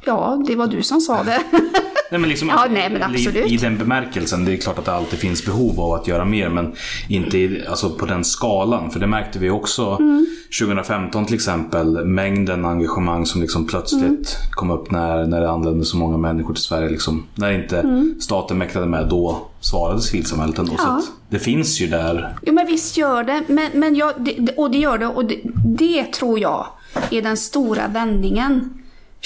[0.04, 1.42] Ja, det var du som sa det.
[2.12, 3.50] Nej, men liksom, Ja, nej, men absolut.
[3.50, 6.24] I, I den bemärkelsen, det är klart att det alltid finns behov av att göra
[6.24, 6.72] mer, men
[7.08, 8.90] inte i, alltså på den skalan.
[8.90, 10.26] För det märkte vi också Mm.
[10.60, 14.24] 2015 till exempel, mängden engagemang som liksom plötsligt Mm.
[14.50, 16.88] kom upp när, när det anlände så många människor till Sverige.
[16.90, 17.26] Liksom.
[17.34, 18.14] När inte Mm.
[18.20, 20.72] staten mäktade med, då svarade civilsamhället ändå.
[20.72, 20.96] Så Ja.
[20.98, 22.36] att det finns ju där.
[22.46, 25.40] Jo men visst gör det, men, men jag, det- och det gör det och det,
[25.78, 26.66] det tror jag
[27.10, 28.70] är den stora vändningen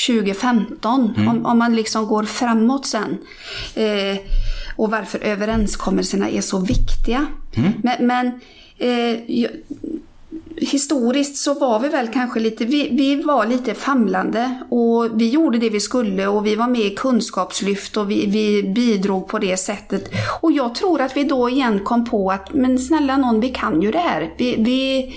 [0.07, 1.15] 2015.
[1.29, 3.19] Om, om man liksom går framåt sen.
[3.75, 4.19] Eh,
[4.77, 7.27] och varför överenskommelserna är så viktiga.
[7.83, 8.41] Men, men
[8.79, 9.51] eh, jag,
[10.57, 15.59] historiskt så var vi väl kanske lite, vi, vi var lite famlande och vi gjorde
[15.59, 19.57] det vi skulle och vi var med i kunskapslyft och vi, vi bidrog på det
[19.57, 20.11] sättet.
[20.41, 23.83] Och jag tror att vi då igen kom på att, men snälla någon, vi kan
[23.83, 24.35] ju det här.
[24.39, 25.15] Vi, vi,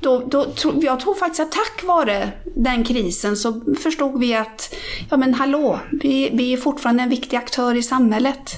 [0.00, 0.46] då, då,
[0.82, 4.74] jag tror faktiskt att tack vare den krisen så förstod vi att,
[5.10, 8.50] ja men hallå, vi, vi är fortfarande en viktig aktör i samhället.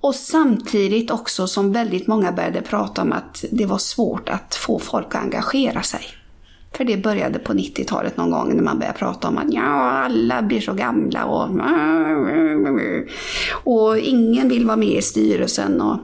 [0.00, 4.78] Och samtidigt också som väldigt många började prata om att det var svårt att få
[4.78, 6.00] folk att engagera sig.
[6.76, 10.42] För det började på 90-talet någon gång när man började prata om att ja, alla
[10.42, 11.48] blir så gamla och
[13.64, 15.80] och ingen vill vara med i styrelsen.
[15.80, 15.98] Och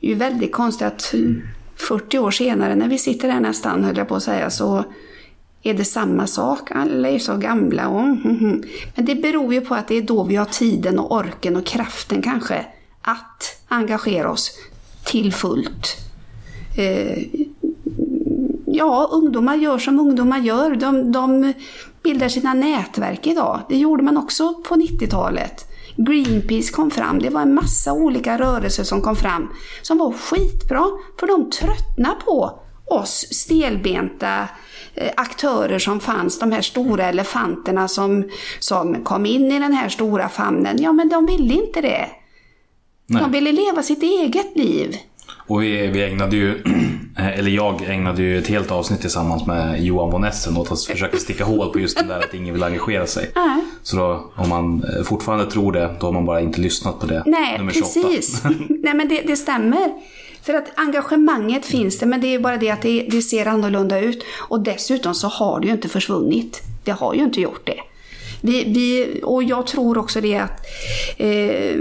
[0.00, 1.14] det är ju väldigt konstigt att
[1.88, 4.84] 40 år senare när vi sitter här nästan, höll jag på att säga, så
[5.62, 6.70] är det samma sak.
[6.70, 7.88] Alla är så gamla.
[7.88, 8.00] Och.
[8.00, 8.62] Mm, mm, mm.
[8.94, 11.66] Men det beror ju på att det är då vi har tiden och orken och
[11.66, 12.66] kraften kanske
[13.02, 14.50] att engagera oss
[15.04, 15.96] till fullt.
[16.76, 17.24] Eh,
[18.66, 20.74] ja, ungdomar gör som ungdomar gör.
[20.74, 21.52] De, de
[22.02, 23.60] bildar sina nätverk idag.
[23.68, 25.71] Det gjorde man också på 90-talet.
[25.96, 27.18] Greenpeace kom fram.
[27.18, 29.48] Det var en massa olika rörelser som kom fram
[29.82, 30.84] som var skitbra.
[31.20, 34.48] För de tröttnade på oss stelbenta
[34.94, 39.88] eh, aktörer som fanns, de här stora elefanterna som, som kom in i den här
[39.88, 40.82] stora famnen.
[40.82, 42.08] Ja, men de ville inte det.
[43.06, 43.22] Nej.
[43.22, 44.96] De ville leva sitt eget liv.
[45.46, 46.62] Och vi, vi ägnade ju,
[47.16, 51.16] eller jag ägnade ju ett helt avsnitt tillsammans med Johan von Essen åt att försöka
[51.16, 53.30] sticka hål på just den där att ingen vill engagera sig.
[53.34, 53.64] Nej.
[53.82, 57.06] Så då, om man eh, fortfarande tror det, då har man bara inte lyssnat på
[57.06, 57.22] det.
[57.26, 58.00] Nej, nummer 28.
[58.02, 58.42] precis.
[58.68, 59.92] Nej, men det, det stämmer.
[60.42, 64.00] För att engagemanget finns det, men det är bara det att det, det ser annorlunda
[64.00, 64.24] ut.
[64.48, 66.62] Och dessutom så har det ju inte försvunnit.
[66.84, 67.80] Det har ju inte gjort det.
[68.40, 70.66] Vi, vi, och jag tror också det att
[71.16, 71.76] eh,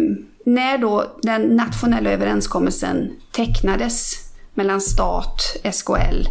[0.45, 4.20] när då den nationella överenskommelsen tecknades
[4.53, 6.27] mellan stat, SKL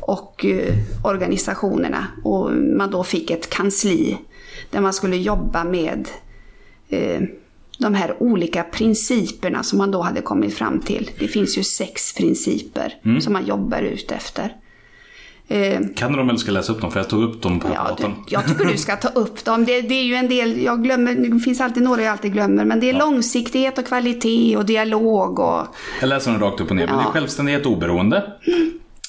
[0.00, 4.18] och eh, organisationerna och man då fick ett kansli
[4.70, 6.08] där man skulle jobba med
[6.88, 7.20] eh,
[7.78, 11.10] de här olika principerna som man då hade kommit fram till.
[11.18, 14.56] Det finns ju sex principer som man jobbar ut efter.
[15.52, 16.90] Eh, Kan du dem eller ska jag läsa upp dem?
[16.92, 19.64] För jag tog upp dem på Ja, det, jag tycker du ska ta upp dem.
[19.64, 22.64] Det, det är ju en del, jag glömmer, det finns alltid några jag alltid glömmer,
[22.64, 25.66] men det är långsiktighet och kvalitet och dialog och...
[26.00, 26.86] Jag läser dem rakt upp och ner.
[26.86, 27.10] Men det är Ja.
[27.12, 28.32] självständighet och oberoende.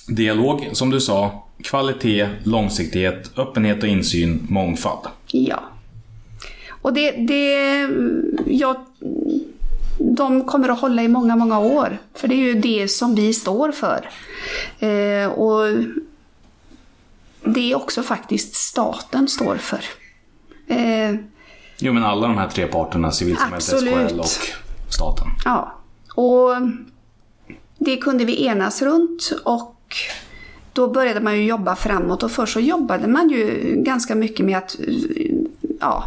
[0.08, 1.48] Dialog, som du sa.
[1.64, 5.08] Kvalitet, långsiktighet, öppenhet och insyn, mångfald.
[5.32, 5.60] Ja.
[6.82, 7.88] Och det, det
[8.46, 8.76] jag,
[10.00, 11.98] de kommer att hålla i många, många år.
[12.16, 14.10] För det är ju det som vi står för.
[14.80, 15.68] Eh, och
[17.44, 19.84] det är också faktiskt staten står för.
[20.68, 21.16] Eh,
[21.84, 23.64] Jo, men alla de här tre parterna, civilsamhället.
[23.64, 24.28] SKL och
[24.94, 25.28] staten.
[25.46, 25.76] Ja,
[26.16, 26.50] och
[27.78, 29.96] det kunde vi enas runt och
[30.74, 34.58] då började man ju jobba framåt och först så jobbade man ju ganska mycket med
[34.58, 34.76] att
[35.80, 36.04] ja,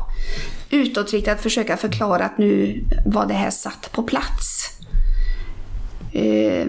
[0.70, 4.70] utåtriktat försöka förklara att nu var det här satt på plats.
[6.12, 6.66] Eh,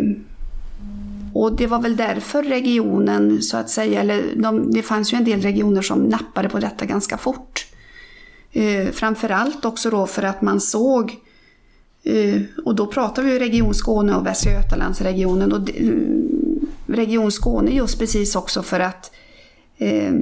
[1.36, 5.26] och det var väl därför regionen så att säga, eller de, det fanns ju en
[5.26, 7.66] del regioner som nappade på detta ganska fort.
[8.52, 11.20] Eh, framförallt också då för att man såg
[12.06, 15.54] Eh, Och då pratar vi ju Region Skåne och Västra Götalandsregionen.
[15.54, 19.12] Och de, eh, Region Skåne just precis också för att
[19.78, 20.14] eh,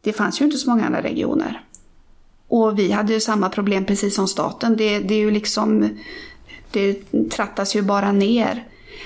[0.00, 1.64] det fanns ju inte så många andra regioner.
[2.48, 4.76] Och vi hade ju samma problem precis som staten.
[4.76, 5.88] Det, det är ju liksom,
[6.70, 8.64] det trattas ju bara ner.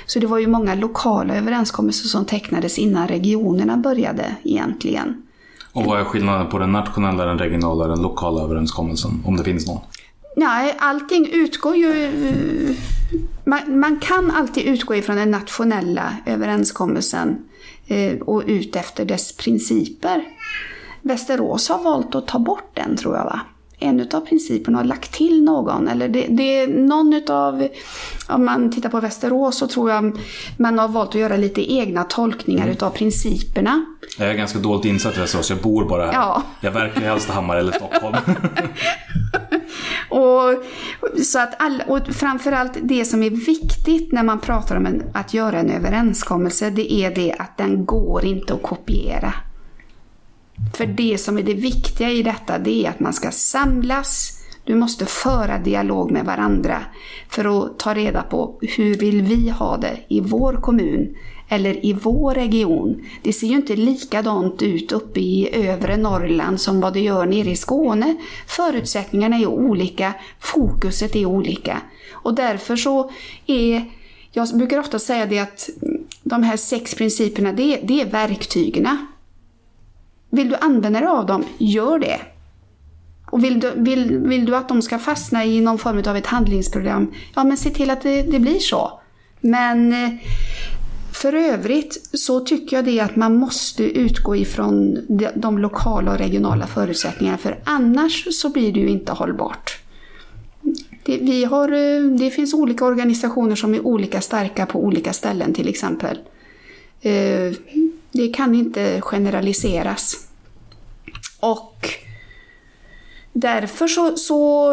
[0.09, 5.23] Så det var ju många lokala överenskommelser som tecknades innan regionerna började egentligen.
[5.73, 9.23] Och vad är skillnaden på den nationella, den regionala och den lokala överenskommelsen?
[9.25, 9.81] Om det finns någon?
[10.37, 12.13] Nej, allting utgår ju...
[13.45, 17.39] Man, man kan alltid utgå ifrån den nationella överenskommelsen
[17.87, 20.25] eh, och ut efter dess principer.
[21.03, 23.41] Västerås har valt att ta bort den tror jag va?
[23.79, 25.89] En utav principerna har lagt till någon.
[25.89, 27.68] Eller det, det är någon utav,
[28.29, 30.18] om man tittar på Västerås så tror jag
[30.57, 32.72] man har valt att göra lite egna tolkningar Mm.
[32.76, 33.85] utav principerna.
[34.18, 36.12] Jag är ganska dåligt insatt i Västerås, jag bor bara här.
[36.12, 36.43] Ja.
[36.61, 38.16] Jag verkar i Hallstahammar eller Stockholm.
[40.11, 40.64] Och,
[41.24, 45.35] så att all, och framförallt det som är viktigt när man pratar om en, att
[45.35, 49.33] göra en överenskommelse, det är det att den går inte att kopiera.
[50.75, 54.75] För det som är det viktiga i detta, det är att man ska samlas, du
[54.75, 56.83] måste föra dialog med varandra
[57.29, 61.17] för att ta reda på hur vill vi ha det i vår kommun
[61.49, 63.07] eller i vår region.
[63.23, 67.51] Det ser ju inte likadant ut uppe i övre Norrland som vad det gör nere
[67.51, 68.17] i Skåne.
[68.47, 71.81] Förutsättningarna är olika, fokuset är olika.
[72.13, 73.11] Och därför så
[73.47, 73.85] är,
[74.33, 75.71] jag brukar ofta säga det att
[76.23, 78.89] de här sex principerna, det, det är verktygen.
[80.31, 82.20] Vill du använda dig av dem, gör det.
[83.31, 86.26] Och vill du, vill, vill du att de ska fastna i någon form av ett
[86.26, 89.01] handlingsprogram, ja men se till att det, det blir så.
[89.41, 90.11] Men eh,
[91.12, 96.18] för övrigt så tycker jag det att man måste utgå ifrån de, de lokala och
[96.18, 99.79] regionala förutsättningarna för annars så blir det ju inte hållbart.
[101.05, 105.55] Det, vi har, eh, det finns olika organisationer som är olika starka på olika ställen
[105.55, 106.18] till exempel.
[107.01, 107.53] Eh,
[108.19, 110.16] Eh, Det kan inte generaliseras.
[111.41, 111.89] Och
[113.33, 114.71] Därför så, så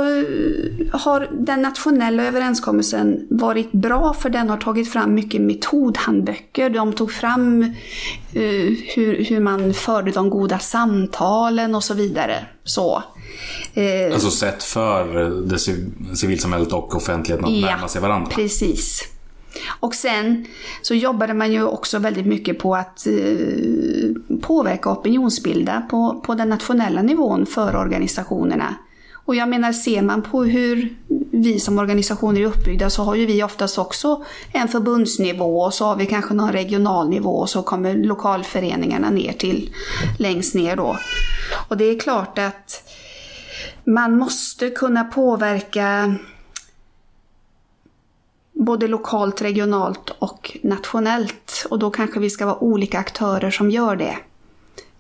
[0.98, 6.70] har den nationella överenskommelsen varit bra för den har tagit fram mycket metodhandböcker.
[6.70, 7.64] De tog fram
[8.34, 8.42] eh,
[8.96, 12.46] hur, hur man förde de goda samtalen och så vidare.
[12.64, 13.04] Så.
[13.74, 15.06] Eh, alltså sätt för
[15.48, 18.32] det civ- civilsamhället och offentligheten att närma sig varandra.
[18.36, 19.02] Precis.
[19.80, 20.46] Och sen
[20.82, 26.36] så jobbade man ju också väldigt mycket på att eh, påverka och opinionsbilda på, på
[26.36, 28.76] den nationella nivån för organisationerna.
[29.26, 30.96] Och jag menar, ser man på hur
[31.32, 35.86] vi som organisationer är uppbyggda så har ju vi oftast också en förbundsnivå och så
[35.86, 39.74] har vi kanske någon regional nivå och så kommer lokalföreningarna ner till
[40.20, 40.98] längst ner då.
[41.70, 42.92] Och det är klart att
[43.84, 46.16] man måste kunna påverka
[48.66, 51.66] både lokalt, regionalt och nationellt.
[51.70, 54.18] Och då kanske vi ska vara olika aktörer som gör det.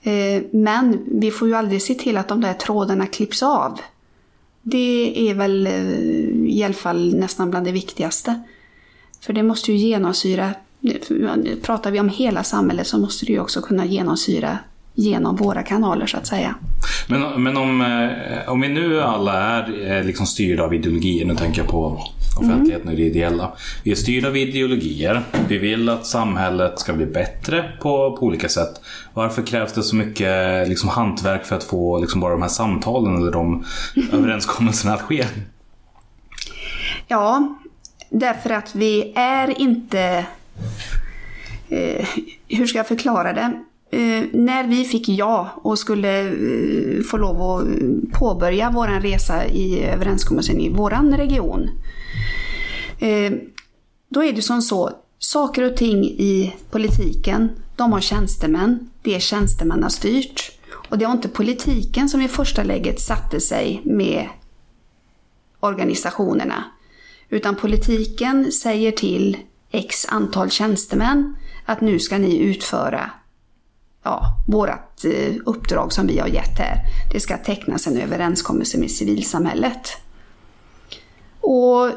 [0.01, 3.79] Eh, men vi får ju aldrig se till att de där trådarna klipps av.
[4.61, 5.91] Det är väl eh,
[6.47, 8.41] i alla fall nästan bland det viktigaste.
[9.21, 10.53] För det måste ju genomsyra,
[11.61, 14.57] pratar vi om hela samhället så måste det ju också kunna genomsyra
[14.95, 16.55] genom våra kanaler så att säga.
[17.07, 21.35] Men, men om, eh, om vi nu alla är eh, liksom styrda av ideologier, nu
[21.35, 22.01] tänker jag på
[22.39, 23.51] offentligheten och det ideella.
[23.83, 25.21] Vi är styrda av ideologier.
[25.47, 28.81] Vi vill att samhället ska bli bättre på, på olika sätt.
[29.13, 33.17] Varför krävs det så mycket liksom, hantverk för att få liksom, bara de här samtalen
[33.17, 33.65] eller de
[34.13, 35.25] överenskommelserna att ske?
[37.07, 37.57] Ja,
[38.09, 40.25] därför att vi är inte...
[41.69, 42.07] Eh,
[42.47, 43.63] hur ska jag förklara det?
[43.95, 49.45] Eh, när vi fick ja och skulle eh, få lov att eh, påbörja vår resa
[49.45, 51.69] i överenskommelsen i vår region.
[52.99, 53.33] Eh,
[54.09, 59.19] då är det som så, saker och ting i politiken, de har tjänstemän, det är
[59.19, 60.51] tjänstemannastyrt.
[60.89, 64.27] Och det var inte politiken som i första läget satte sig med
[65.59, 66.63] organisationerna.
[67.29, 69.37] Utan politiken säger till
[69.71, 71.35] x antal tjänstemän
[71.65, 73.11] att nu ska ni utföra
[74.05, 76.79] ja, vårt eh, uppdrag som vi har gett här.
[77.13, 79.97] Det ska tecknas en överenskommelse med civilsamhället.
[81.41, 81.91] Och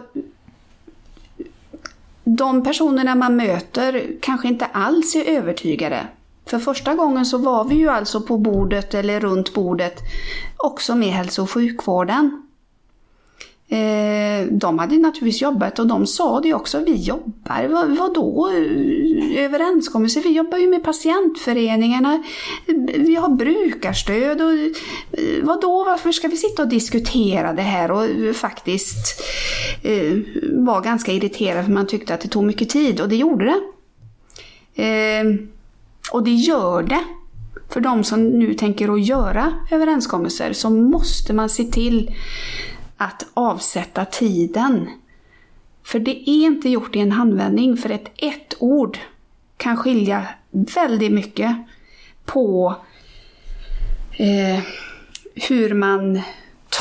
[2.24, 6.06] de personerna man möter kanske inte alls är övertygade.
[6.46, 9.98] För första gången så var vi ju alltså på bordet eller runt bordet
[10.56, 12.47] också med hälso och sjukvården.
[13.70, 19.44] Eh, de hade naturligtvis jobbat och de sa det också, vi jobbar, vad, vadå eh,
[19.44, 20.22] överenskommelser?
[20.22, 22.14] Vi jobbar ju med patientföreningarna,
[22.66, 27.90] eh, vi har brukarstöd och eh, vadå, varför ska vi sitta och diskutera det här?
[27.90, 29.22] Och faktiskt
[29.82, 30.16] eh,
[30.52, 34.82] var ganska irriterad för man tyckte att det tog mycket tid och det gjorde det.
[34.82, 35.24] Eh,
[36.12, 37.04] och det gör det.
[37.68, 42.10] För de som nu tänker att göra överenskommelser så måste man se till
[42.98, 44.88] att avsätta tiden.
[45.84, 48.98] För det är inte gjort i en handvändning, för ett ett ord
[49.56, 51.56] kan skilja väldigt mycket
[52.24, 52.74] på
[54.18, 54.64] eh,
[55.34, 56.20] hur man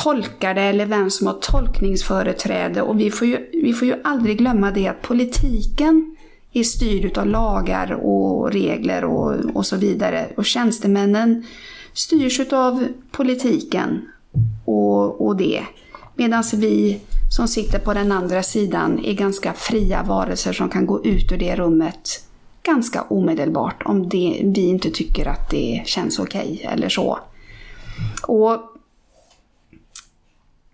[0.04, 2.82] tolkar det eller vem som har tolkningsföreträde.
[2.82, 6.16] Och vi får ju, vi får ju aldrig glömma det att politiken
[6.52, 10.26] är styrd av lagar och regler och, och så vidare.
[10.36, 11.46] Och tjänstemännen
[11.92, 14.08] styrs av politiken
[14.64, 15.62] och, och det.
[16.18, 17.00] Medan vi
[17.30, 21.36] som sitter på den andra sidan är ganska fria varelser som kan gå ut ur
[21.36, 22.24] det rummet
[22.62, 27.18] ganska omedelbart om det, vi inte tycker att det känns okej okay, eller så.
[28.22, 28.60] Och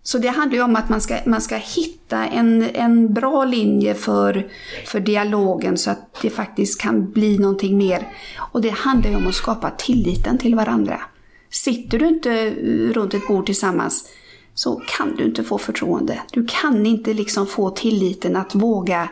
[0.03, 3.93] så det handlar ju om att man ska, man ska hitta en, en bra linje
[3.93, 4.47] för,
[4.85, 8.07] för dialogen så att det faktiskt kan bli någonting mer.
[8.51, 11.01] Och det handlar ju om att skapa tilliten till varandra.
[11.49, 12.49] Sitter du inte
[12.93, 14.09] runt ett bord tillsammans
[14.55, 16.19] så kan du inte få förtroende.
[16.31, 19.09] Du kan inte liksom få tilliten att våga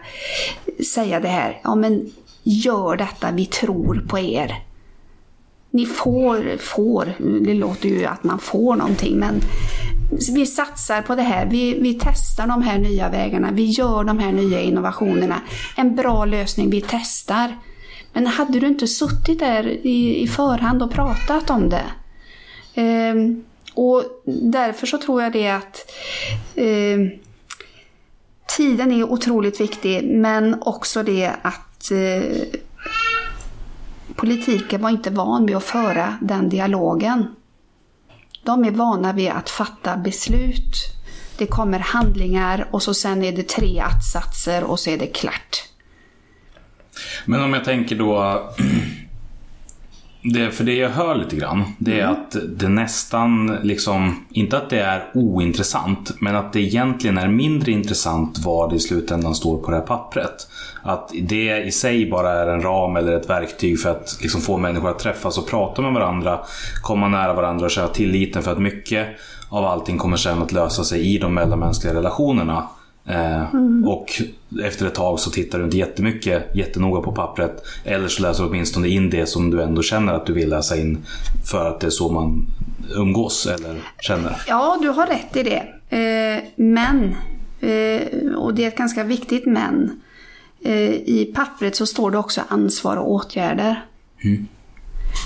[0.93, 1.61] säga det här.
[1.63, 2.11] Ja men
[2.43, 4.63] gör detta, vi tror på er.
[5.71, 7.13] Ni får, får,
[7.45, 9.41] det låter ju att man får någonting men
[10.33, 14.19] vi satsar på det här, vi, vi testar de här nya vägarna, vi gör de
[14.19, 15.41] här nya innovationerna.
[15.77, 17.57] En bra lösning, vi testar.
[18.13, 21.85] Men hade du inte suttit där i, i förhand och pratat om det?
[22.81, 23.15] Eh,
[23.73, 25.91] och därför så tror jag det att
[26.55, 26.99] eh,
[28.57, 32.43] tiden är otroligt viktig, men också det att eh,
[34.15, 37.35] politiken var inte van vid att föra den dialogen.
[38.43, 40.75] De är vana vid att fatta beslut.
[41.37, 45.63] Det kommer handlingar och så sen är det tre att-satser och så är det klart.
[47.25, 48.43] Men om jag tänker då
[50.23, 52.11] det, för det jag hör lite grann, det är mm.
[52.11, 57.71] att det nästan liksom, inte att det är ointressant, men att det egentligen är mindre
[57.71, 60.47] intressant vad det i slutändan står på det här pappret.
[60.83, 64.57] Att det i sig bara är en ram eller ett verktyg för att liksom få
[64.57, 66.39] människor att träffas och prata med varandra,
[66.81, 69.07] komma nära varandra och känna tilliten för att mycket
[69.49, 72.67] av allting kommer sen att lösa sig i de mellanmänskliga relationerna.
[73.05, 73.87] Mm.
[73.87, 74.21] Och
[74.63, 77.63] efter ett tag så tittar du inte jättemycket, jättenoga på pappret.
[77.83, 80.77] Eller så läser du åtminstone in det som du ändå känner att du vill läsa
[80.77, 80.97] in.
[81.51, 82.45] För att det är så man
[82.95, 84.41] umgås eller känner.
[84.47, 85.63] Ja, du har rätt i det.
[85.97, 87.15] Eh, men,
[87.59, 90.01] eh, och det är ett ganska viktigt men.
[91.05, 93.85] I pappret så står det också ansvar och åtgärder.
[94.23, 94.47] Mm.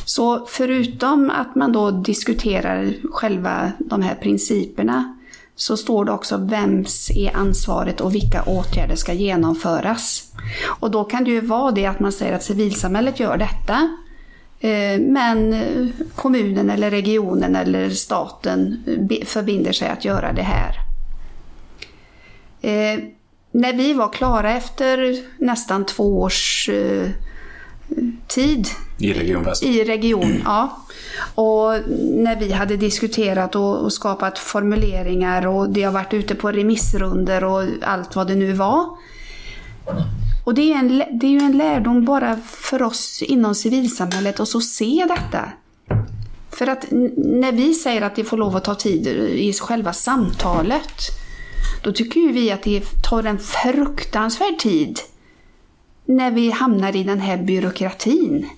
[0.06, 5.17] Så förutom att man då diskuterar själva de här principerna
[5.60, 10.24] så står det också vems är ansvaret och vilka åtgärder ska genomföras.
[10.66, 13.98] Och då kan det ju vara det att man säger att civilsamhället gör detta,
[14.60, 15.66] eh, men
[16.16, 18.84] kommunen eller regionen eller staten
[19.26, 20.76] förbinder sig att göra det här.
[22.62, 23.00] Eh,
[23.52, 27.10] när vi var klara efter nästan två års eh,
[28.28, 28.68] tid
[28.98, 29.64] i Region Väst?
[29.64, 30.86] I region, ja.
[31.36, 36.52] Och när vi hade diskuterat och, och, skapat formuleringar och det har varit ute på
[36.52, 38.86] remissrunder och allt vad det nu var.
[40.46, 44.48] Och det är, en, det är ju en lärdom bara för oss inom civilsamhället att
[44.48, 45.52] så se detta.
[46.52, 46.86] För att
[47.18, 51.02] när vi säger att det får lov att ta tid i själva samtalet,
[51.84, 55.00] då tycker ju vi att det tar en fruktansvärd tid
[56.08, 58.50] när vi hamnar i den här byråkratin.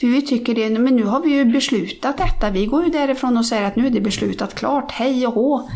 [0.00, 2.50] För vi tycker det, men nu har vi ju beslutat detta.
[2.50, 5.68] Vi går ju därifrån och säger att nu är det beslutat klart, hej och hå.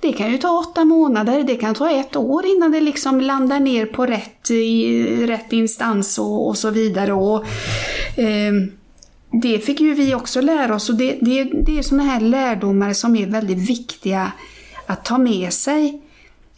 [0.00, 3.60] Det kan ju ta åtta månader, det kan ta ett år innan det liksom landar
[3.60, 7.12] ner på rätt, i, rätt instans och, och så vidare.
[7.12, 7.44] Och,
[8.18, 8.52] eh,
[9.42, 12.92] det fick ju vi också lära oss och det, det, det är sådana här lärdomar
[12.92, 14.32] som är väldigt viktiga
[14.86, 16.01] att ta med sig.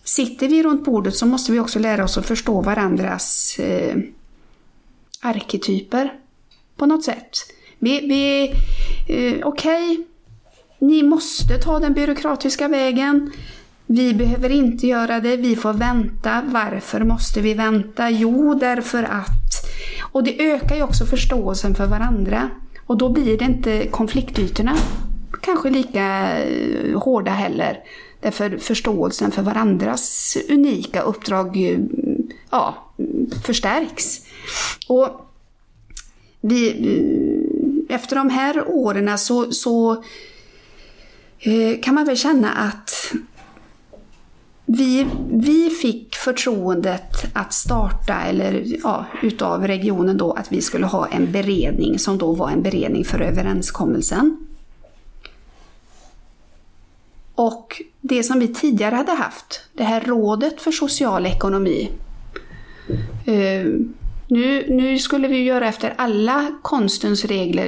[0.05, 3.97] Sitter vi runt bordet så måste vi också lära oss att förstå varandras eh,
[5.21, 6.13] arketyper
[6.77, 7.31] på något sätt.
[7.79, 8.45] Vi, vi,
[9.09, 10.05] eh, Okej, okay.
[10.79, 13.33] ni måste ta den byråkratiska vägen.
[13.87, 16.43] Vi behöver inte göra det, vi får vänta.
[16.47, 18.11] Varför måste vi vänta?
[18.11, 19.31] Jo, därför att...
[20.13, 22.51] Och det ökar ju också förståelsen för varandra.
[22.87, 24.77] Och då blir det inte konfliktytorna
[25.45, 27.79] kanske lika eh, hårda heller.
[28.25, 31.79] Eh, Därför förståelsen för varandras unika uppdrag eh,
[32.51, 32.93] ja,
[33.47, 34.21] förstärks.
[34.89, 35.09] Och
[36.41, 36.69] vi,
[37.89, 40.05] eh, efter de här åren så, så
[41.83, 43.13] kan man väl känna att
[44.67, 51.07] vi, vi fick förtroendet att starta, eller ja, utav regionen då, att vi skulle ha
[51.07, 54.54] en beredning som då var en beredning för överenskommelsen.
[57.35, 61.91] Och det som vi tidigare hade haft, det här rådet för social ekonomi,
[63.27, 63.67] eh,
[64.29, 67.67] nu, nu skulle vi göra efter alla konstens regler.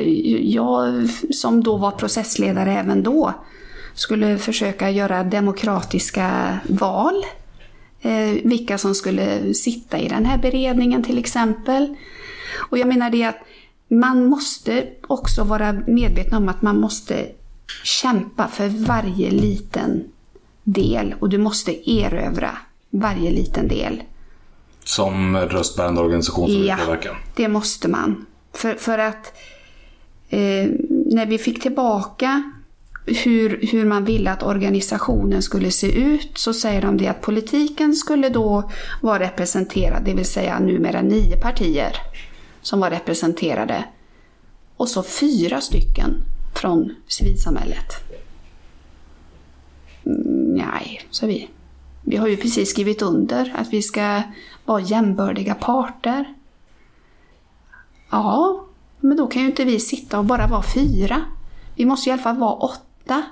[0.55, 3.35] Jag som då var processledare även då,
[3.95, 7.25] skulle försöka göra demokratiska val.
[8.01, 11.95] Eh, vilka som skulle sitta i den här beredningen till exempel.
[12.71, 13.39] Och jag menar det att
[13.89, 17.29] man måste också vara medveten om att man måste
[17.83, 20.05] kämpa för varje liten
[20.65, 22.59] del och du måste erövra
[22.91, 24.03] varje liten del.
[24.85, 26.99] Som röstbärande organisation som Ja.
[27.35, 28.27] Det måste man.
[28.53, 29.33] För, för att
[30.29, 30.69] eh,
[31.07, 32.53] när vi fick tillbaka
[33.07, 37.95] hur, hur man ville att organisationen skulle se ut så säger de det att politiken
[37.95, 41.97] skulle då vara representerad, det vill säga numera nio partier
[42.63, 43.85] som var representerade.
[44.77, 46.23] Och så fyra stycken
[46.59, 47.95] från civilsamhället.
[50.07, 51.49] Mm, nej, sa vi.
[52.03, 54.23] Vi har ju precis skrivit under att vi ska
[54.65, 56.35] vara jämbördiga parter.
[58.11, 58.65] Ja,
[59.01, 61.23] men då kan ju inte vi sitta och bara vara fyra.
[61.77, 63.23] Vi måste i alla fall vara åtta.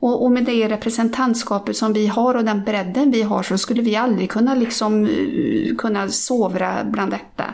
[0.00, 3.82] Och, och med det representantskapet som vi har och den bredden vi har så skulle
[3.82, 7.44] vi aldrig kunna liksom eh, kunna sovra bland detta.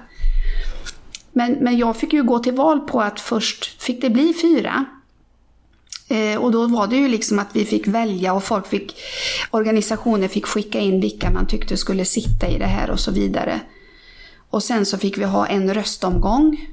[1.36, 4.84] Men, men jag fick ju gå till val på att först fick det bli fyra.
[6.08, 8.96] Eh, och då var det ju liksom att vi fick välja och folk fick,
[9.50, 13.60] organisationer fick skicka in vilka man tyckte skulle sitta i det här och så vidare.
[14.50, 16.70] Och sen så fick vi ha en röstomgång.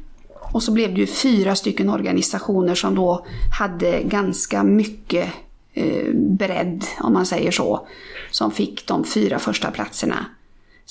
[0.53, 3.25] Och så blev det ju fyra stycken organisationer som då
[3.59, 5.29] hade ganska mycket
[5.73, 7.87] eh, bredd, om man säger så,
[8.31, 10.25] som fick de fyra första platserna.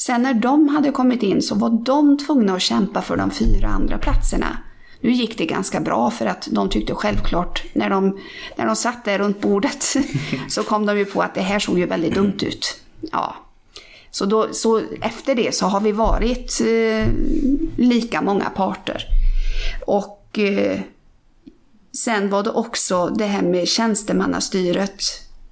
[0.00, 3.68] Sen när de hade kommit in så var de tvungna att kämpa för de fyra
[3.68, 4.58] andra platserna.
[5.00, 8.18] Nu gick det ganska bra för att de tyckte självklart, när de,
[8.56, 9.96] när de satt där runt bordet,
[10.48, 12.80] så kom de ju på att det här såg ju väldigt dumt ut.
[13.12, 13.36] Ja.
[14.10, 17.08] Så, då, så efter det så har vi varit eh,
[17.76, 19.04] lika många parter.
[19.86, 20.80] Och eh,
[22.04, 25.02] sen var det också det här med tjänstemannastyret.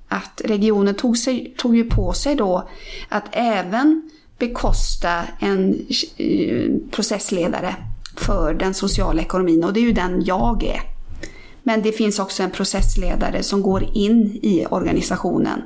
[0.08, 2.68] Att regionen tog, sig, tog ju på sig då
[3.08, 5.86] att även bekosta en
[6.16, 7.76] eh, processledare
[8.16, 10.80] för den sociala ekonomin och det är ju den jag är.
[11.62, 15.62] Men det finns också en processledare som går in i organisationen.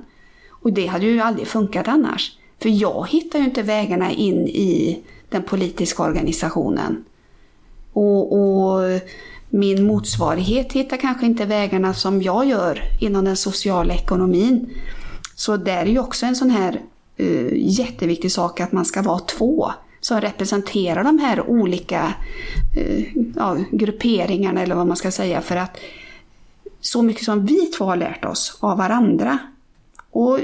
[0.50, 2.38] Och det hade ju aldrig funkat annars.
[2.62, 7.04] För jag hittar ju inte vägarna in i den politiska organisationen.
[7.92, 9.00] Och, och
[9.50, 14.70] min motsvarighet hittar kanske inte vägarna som jag gör inom den sociala ekonomin.
[15.34, 16.80] Så där är ju också en sån här
[17.20, 22.14] uh, jätteviktig sak att man ska vara två som representerar de här olika
[22.78, 23.04] uh,
[23.36, 25.76] ja, grupperingarna eller vad man ska säga för att
[26.80, 29.38] så mycket som vi två har lärt oss av varandra.
[30.10, 30.38] Och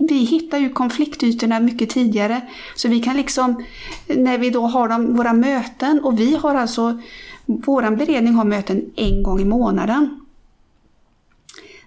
[0.00, 2.40] vi hittar ju konfliktytorna mycket tidigare.
[2.74, 3.64] Så vi kan liksom,
[4.06, 7.00] när vi då har de, våra möten, och vi har alltså,
[7.46, 10.20] våran beredning har möten en gång i månaden.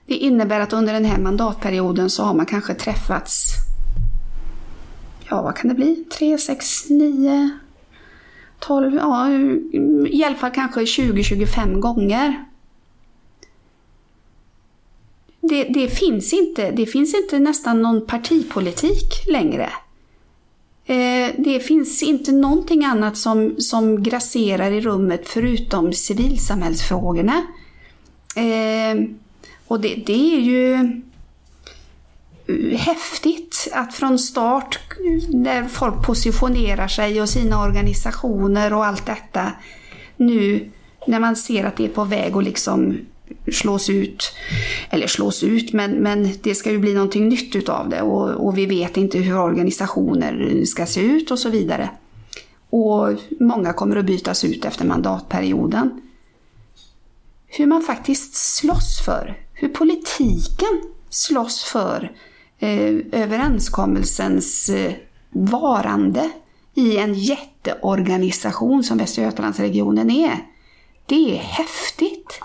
[0.06, 3.54] Det innebär att under den här mandatperioden så har man kanske träffats,
[5.36, 7.50] ja vad kan det bli, 3, 6, 9,
[8.60, 9.30] 12, ja
[10.08, 12.46] i alla fall kanske 20-25 gånger.
[15.42, 19.70] Det, det, finns inte, det finns inte nästan någon partipolitik längre.
[20.86, 27.46] Eh, det finns inte någonting annat som, som grasserar i rummet förutom civilsamhällsfrågorna.
[28.36, 29.08] Eh,
[29.68, 30.78] och det, det är ju
[32.78, 34.80] häftigt att från start,
[35.30, 39.52] när folk positionerar sig och sina organisationer och allt detta,
[40.18, 40.72] nu
[41.08, 42.98] när man ser att det är på väg att liksom
[43.52, 44.34] slås ut.
[44.90, 48.58] Eller slås ut, men, men det ska ju bli någonting nytt utav det och, och
[48.58, 51.90] vi vet inte hur organisationer ska se ut och så vidare.
[52.70, 56.02] Och många kommer att bytas ut efter mandatperioden.
[57.48, 62.12] Hur man faktiskt slåss för, hur politiken slåss för
[62.66, 64.94] Eh, överenskommelsens eh,
[65.30, 66.30] varande
[66.74, 70.38] i en jätteorganisation som Västra Götalandsregionen är.
[71.06, 72.42] Det är häftigt.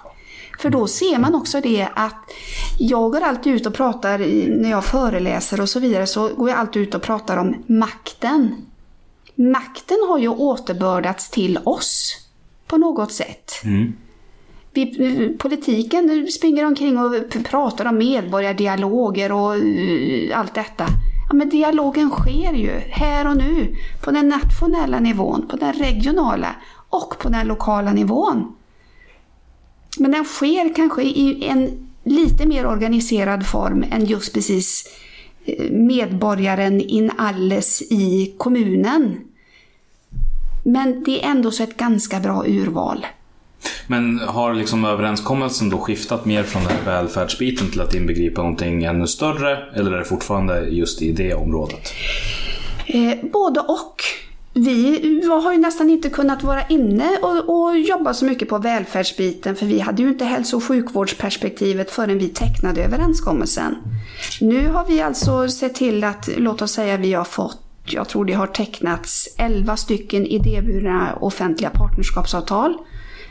[0.58, 2.30] För då ser man också det att
[2.78, 4.18] jag går alltid ut och pratar,
[4.62, 8.66] när jag föreläser och så vidare, så går jag alltid ut och pratar om makten.
[9.34, 12.16] Makten har ju återbördats till oss
[12.66, 13.52] på något sätt.
[13.64, 13.92] Mm.
[14.72, 17.14] Vi, politiken springer omkring och
[17.44, 20.86] pratar om medborgardialoger och eh, allt detta.
[21.28, 26.54] Ja, men dialogen sker ju här och nu på den nationella nivån, på den regionala
[26.88, 28.56] och på den lokala nivån.
[29.98, 34.84] Men den sker kanske i en lite mer organiserad form än just precis
[35.44, 39.20] eh, medborgaren in alles i kommunen.
[40.64, 43.06] Men det är ändå så ett ganska bra urval.
[43.86, 48.84] Men har liksom överenskommelsen då skiftat mer från den här välfärdsbiten till att inbegripa någonting
[48.84, 49.58] ännu större?
[49.74, 51.92] Eller är det fortfarande just i det området?
[52.86, 54.02] Eh, både och.
[54.52, 59.56] Vi har ju nästan inte kunnat vara inne och, och jobba så mycket på välfärdsbiten
[59.56, 63.76] för vi hade ju inte hälso och sjukvårdsperspektivet förrän vi tecknade överenskommelsen.
[64.40, 68.24] Nu har vi alltså sett till att, låt oss säga vi har fått jag tror
[68.24, 72.74] det har tecknats 11 stycken idéburna offentliga partnerskapsavtal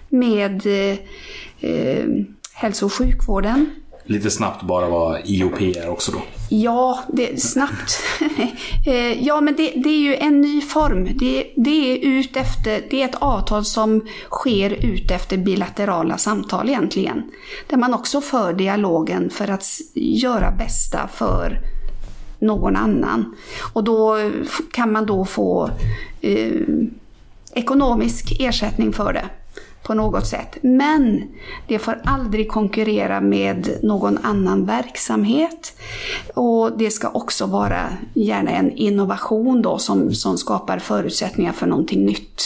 [0.10, 0.66] med
[1.60, 2.06] eh,
[2.54, 3.70] hälso och sjukvården.
[4.10, 6.22] Lite snabbt bara vad IOP är också då.
[6.50, 8.00] Ja, det, snabbt.
[8.86, 11.18] Eh, ja, men det, det, är ju en ny form.
[11.18, 16.70] Det, det, är ut efter, det är ett avtal som sker ut efter bilaterala samtal
[16.70, 17.24] egentligen.
[17.70, 21.60] Där man också för dialogen för att göra bästa för
[22.40, 23.36] någon annan.
[23.74, 24.18] Och då
[24.72, 25.70] kan man då få
[26.22, 26.62] eh,
[27.54, 29.30] ekonomisk ersättning för det
[29.84, 30.58] på något sätt.
[30.62, 31.24] Men
[31.68, 35.74] det får aldrig konkurrera med någon annan verksamhet.
[36.34, 42.06] Och det ska också vara gärna en innovation då som, som skapar förutsättningar för någonting
[42.06, 42.42] nytt.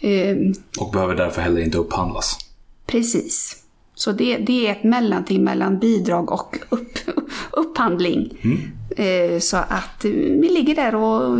[0.00, 0.36] Eh,
[0.80, 2.38] och behöver därför heller inte upphandlas.
[2.86, 3.62] Precis.
[3.94, 6.98] Så det, det är ett mellanting mellan bidrag och upp,
[7.52, 8.38] upphandling.
[8.42, 8.58] Mm.
[8.96, 11.38] Eh, så att vi ligger där och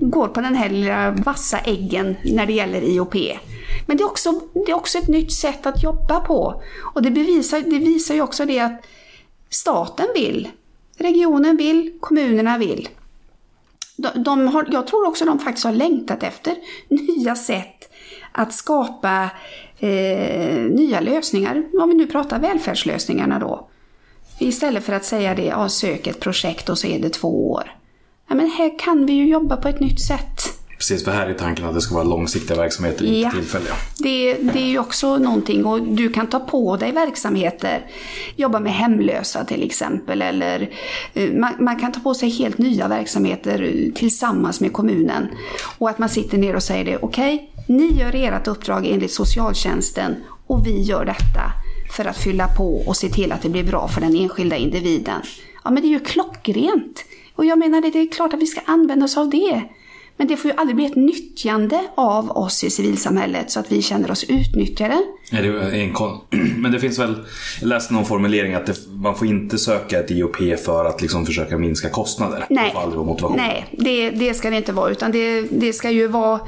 [0.00, 3.14] går på den här lilla vassa äggen när det gäller IOP.
[3.92, 6.62] Men det är, också, det är också ett nytt sätt att jobba på.
[6.94, 8.86] Och det, bevisar, det visar ju också det att
[9.50, 10.48] staten vill,
[10.98, 12.88] regionen vill, kommunerna vill.
[13.96, 16.56] De, de har, jag tror också de faktiskt har längtat efter
[16.88, 17.92] nya sätt
[18.32, 19.30] att skapa
[19.78, 21.64] eh, nya lösningar.
[21.80, 23.68] Om vi nu pratar välfärdslösningarna då.
[24.38, 27.76] Istället för att säga det, ja, sök ett projekt och så är det två år.
[28.28, 30.31] Ja, men här kan vi ju jobba på ett nytt sätt.
[30.82, 33.74] Precis, för här är tanken att det ska vara långsiktiga verksamheter, inte ja, tillfälliga.
[33.98, 37.86] Det, det är ju också någonting och du kan ta på dig verksamheter.
[38.36, 40.70] Jobba med hemlösa till exempel eller
[41.14, 45.28] eh, man, man, kan ta på sig helt nya verksamheter tillsammans med kommunen.
[45.78, 49.12] Och att man sitter ner och säger det, okej, okay, ni gör ert uppdrag enligt
[49.12, 50.16] socialtjänsten
[50.46, 51.52] och vi gör detta
[51.96, 55.20] för att fylla på och se till att det blir bra för den enskilda individen.
[55.64, 57.04] Ja, men det är ju klockrent.
[57.34, 59.62] Och jag menar, det är klart att vi ska använda oss av det.
[60.16, 63.82] Men det får ju aldrig bli ett nyttjande av oss i civilsamhället så att vi
[63.82, 65.02] känner oss utnyttjade.
[65.30, 65.92] Ja, det en
[66.56, 67.14] Men det finns väl,
[67.60, 71.26] jag läste någon formulering att det, man får inte söka ett IOP för att liksom
[71.26, 72.46] försöka minska kostnader.
[72.50, 73.36] Nej, det aldrig vara motivation.
[73.36, 74.90] Nej det, det ska det inte vara.
[74.90, 76.40] Utan det, det ska ju vara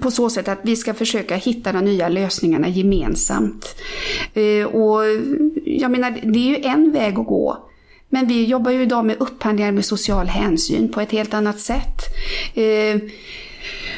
[0.00, 3.76] på så sätt att vi ska försöka hitta de nya lösningarna gemensamt.
[4.34, 5.02] Eh, och
[5.64, 7.66] jag menar, det är ju en väg att gå.
[8.08, 12.02] Men vi jobbar ju idag med upphandlingar med social hänsyn på ett helt annat sätt.
[12.54, 13.00] Eh,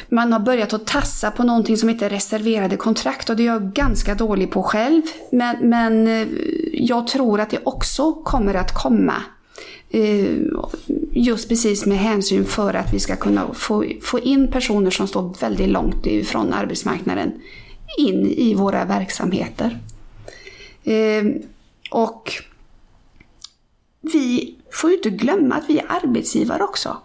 [0.09, 3.73] man har börjat att tassa på någonting som heter reserverade kontrakt och det är jag
[3.73, 5.01] ganska dålig på själv.
[5.31, 6.27] Men, men eh,
[6.73, 9.15] jag tror att det också kommer att komma.
[9.89, 10.35] Eh,
[11.11, 15.35] just precis med hänsyn för att vi ska kunna få, få in personer som står
[15.41, 17.31] väldigt långt ifrån arbetsmarknaden
[17.97, 19.79] in i våra verksamheter.
[20.83, 21.23] Eh,
[21.91, 22.33] och
[24.01, 26.97] vi får ju inte glömma att vi är arbetsgivare också.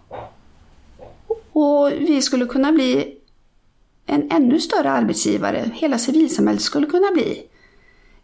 [1.51, 3.17] Och vi skulle kunna bli
[4.05, 5.71] en ännu större arbetsgivare.
[5.73, 7.43] Hela civilsamhället skulle kunna bli.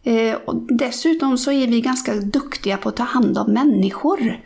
[0.02, 4.40] Eh, och dessutom så är vi ganska duktiga på att ta hand om människor.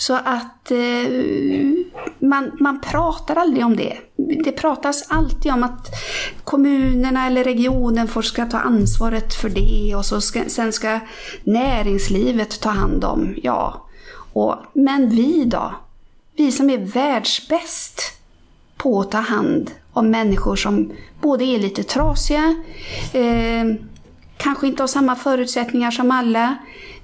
[0.00, 1.10] Så att eh,
[2.18, 3.96] man, man pratar aldrig om det.
[4.44, 5.86] Det pratas alltid om att
[6.44, 11.00] kommunerna eller regionen får ska ta ansvaret för det och så ska, sen ska
[11.44, 13.88] näringslivet ta hand om, ja.
[14.32, 15.74] Och, men vi då?
[16.36, 18.02] Vi som är världsbäst
[18.76, 22.54] på att ta hand om människor som både är lite trasiga,
[23.12, 23.64] eh,
[24.36, 26.56] kanske inte har samma förutsättningar som alla,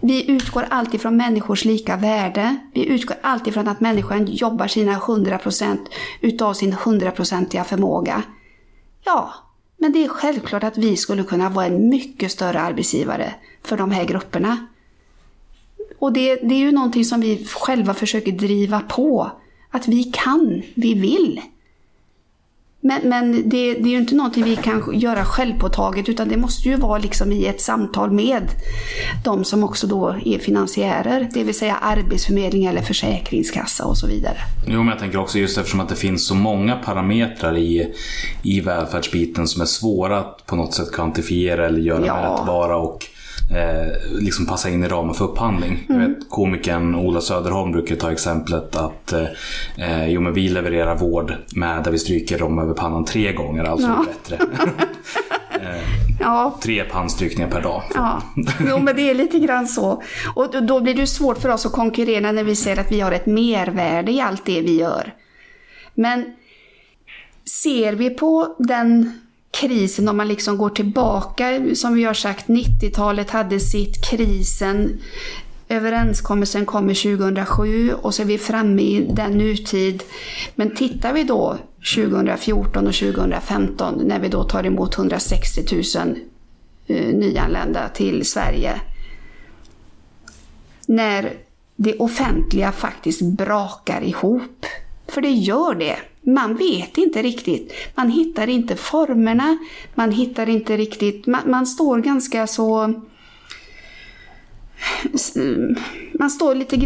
[0.06, 2.56] vi utgår alltid från människors lika värde.
[2.72, 5.78] Vi utgår alltid från att människan jobbar sina 100%
[6.20, 8.22] utav sin 100-procentiga förmåga.
[9.04, 9.34] Ja,
[9.76, 13.90] men det är självklart att vi skulle kunna vara en mycket större arbetsgivare för de
[13.90, 14.66] här grupperna.
[15.98, 19.30] Och det, det är ju någonting som vi själva försöker driva på.
[19.70, 21.40] Att vi kan, vi vill.
[22.86, 26.68] Men, men det, det, är ju inte någonting vi kan göra självpåtaget utan det måste
[26.68, 28.42] ju vara liksom i ett samtal med
[29.24, 34.36] de som också då är finansiärer, det vill säga arbetsförmedling eller försäkringskassa och så vidare.
[34.66, 37.94] Jo, men jag tänker också just eftersom att det finns så många parametrar i,
[38.42, 42.36] i välfärdsbiten som är svåra att på något sätt kvantifiera eller göra ja.
[42.36, 43.06] mätbara och
[43.50, 45.86] eh, liksom passa in i ramen för upphandling.
[45.88, 46.02] Mm.
[46.02, 49.12] Jag vet, komikern Ola Söderholm brukar ta exemplet att
[49.76, 53.64] eh, jo, men vi levererar vård med där vi stryker dem över pannan tre gånger,
[53.64, 54.04] alltså ja.
[54.06, 54.38] bättre.
[56.20, 56.58] ja.
[56.62, 57.82] Tre pannstryckningar per dag.
[57.94, 58.22] Ja,
[58.68, 60.02] jo men det är lite grann så.
[60.34, 63.12] Och då- blir det svårt för oss att konkurrera när vi säger att vi har
[63.12, 65.14] ett mervärde i allt det vi gör.
[65.94, 66.24] Men
[67.62, 69.20] ser vi på den
[69.54, 75.00] krisen, om man liksom går tillbaka, som vi har sagt, 90-talet hade sitt, krisen,
[75.68, 80.02] överenskommelsen kommer 2007 och så är vi framme i den nutid.
[80.54, 81.58] Men tittar vi då
[81.96, 86.18] 2014 och 2015 när vi då tar emot 160 000
[86.86, 88.80] eh, nyanlända till Sverige.
[90.86, 91.32] När
[91.76, 94.66] det offentliga faktiskt brakar ihop.
[95.08, 95.96] För det gör det.
[96.24, 97.72] Man vet inte riktigt.
[97.94, 99.58] Man hittar inte formerna.
[99.94, 101.26] Man hittar inte riktigt...
[101.26, 102.94] Man, man står ganska så...
[106.18, 106.76] Man står lite,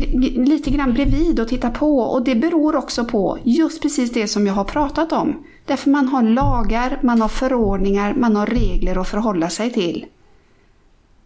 [0.45, 4.47] lite grann bredvid och tittar på och det beror också på just precis det som
[4.47, 5.45] jag har pratat om.
[5.66, 10.07] Därför man har lagar, man har förordningar, man har regler att förhålla sig till.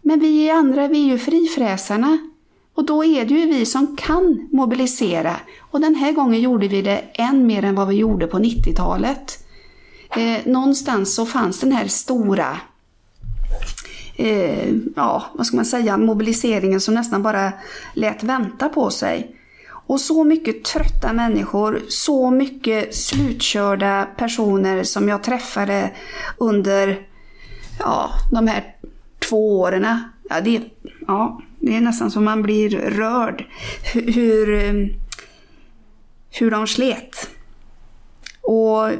[0.01, 2.32] Men vi andra, vi är ju frifräsarna.
[2.75, 5.35] Och då är det ju vi som kan mobilisera.
[5.59, 9.45] Och den här gången gjorde vi det än mer än vad vi gjorde på 90-talet.
[10.15, 12.57] Eh, någonstans så fanns den här stora
[14.15, 17.51] eh, ja, vad ska man säga, mobiliseringen som nästan bara
[17.93, 19.35] lät vänta på sig.
[19.85, 25.91] Och så mycket trötta människor, så mycket slutkörda personer som jag träffade
[26.37, 27.07] under
[27.79, 28.75] ja, de här
[29.29, 29.97] två åren.
[30.29, 30.61] Ja, det,
[31.07, 33.45] ja, det är nästan som man blir rörd.
[33.93, 34.87] Hur, eh,
[36.31, 37.29] hur, de slet.
[38.41, 38.97] Och eh,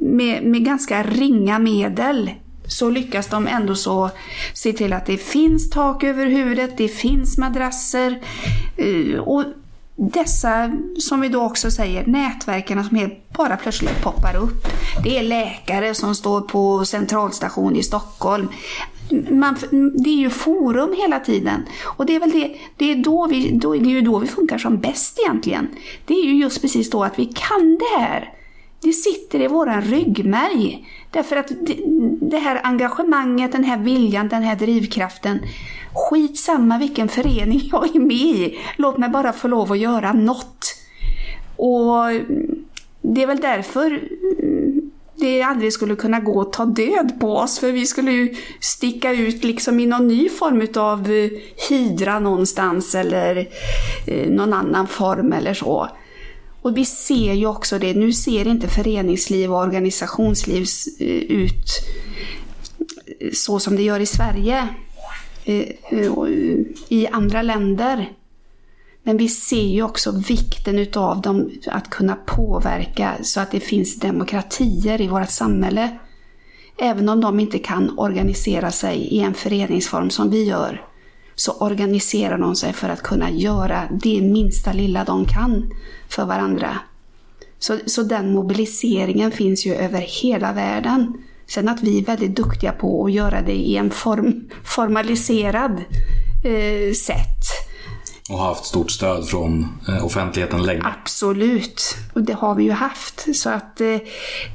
[0.00, 2.30] med, med ganska ringa medel
[2.66, 4.10] så lyckas de ändå så
[4.54, 8.20] se till att det finns tak över huvudet, det finns madrasser.
[8.76, 9.44] Eh, och
[9.96, 14.66] dessa, som vi då också säger, nätverken som helt bara plötsligt poppar upp.
[15.04, 18.48] Det är läkare som står på centralstation i Stockholm.
[19.12, 19.56] Man,
[19.94, 21.62] det är ju forum hela tiden.
[21.84, 24.26] Och det är väl det, det är, då vi, då, det är ju då vi
[24.26, 25.68] funkar som bäst egentligen.
[26.06, 28.32] Det är ju just precis då att vi kan det här.
[28.82, 30.86] Det sitter i våran ryggmärg.
[31.10, 31.76] Därför att det,
[32.20, 35.38] det här engagemanget, den här viljan, den här drivkraften.
[35.94, 38.58] Skitsamma vilken förening jag är med i.
[38.76, 40.74] Låt mig bara få lov att göra något.
[41.56, 42.10] Och
[43.02, 44.02] det är väl därför
[45.22, 47.58] det aldrig skulle kunna gå att ta död på oss.
[47.58, 51.30] För vi skulle ju sticka ut liksom i någon ny form av eh,
[51.68, 53.48] hydra någonstans eller
[54.06, 55.88] eh, någon annan form eller så.
[56.62, 60.66] Och vi ser ju också det, nu ser inte föreningsliv och organisationsliv
[61.00, 61.66] eh, ut
[63.32, 64.68] så som det gör i Sverige
[66.10, 66.28] och
[66.88, 68.12] i andra länder.
[69.02, 73.98] Men vi ser ju också vikten utav dem att kunna påverka så att det finns
[73.98, 75.98] demokratier i vårt samhälle.
[76.78, 80.84] Även om de inte kan organisera sig i en föreningsform som vi gör,
[81.34, 85.70] så organiserar de sig för att kunna göra det minsta lilla de kan
[86.08, 86.78] för varandra.
[87.58, 91.22] Så, så den mobiliseringen finns ju över hela världen.
[91.46, 95.84] Sen att vi är väldigt duktiga på att göra det i en form, formaliserad
[96.44, 97.71] eh, sätt.
[98.32, 100.82] Och har haft stort stöd från eh, offentligheten länge.
[100.84, 103.36] Absolut, och det har vi ju haft.
[103.36, 103.98] Så att eh,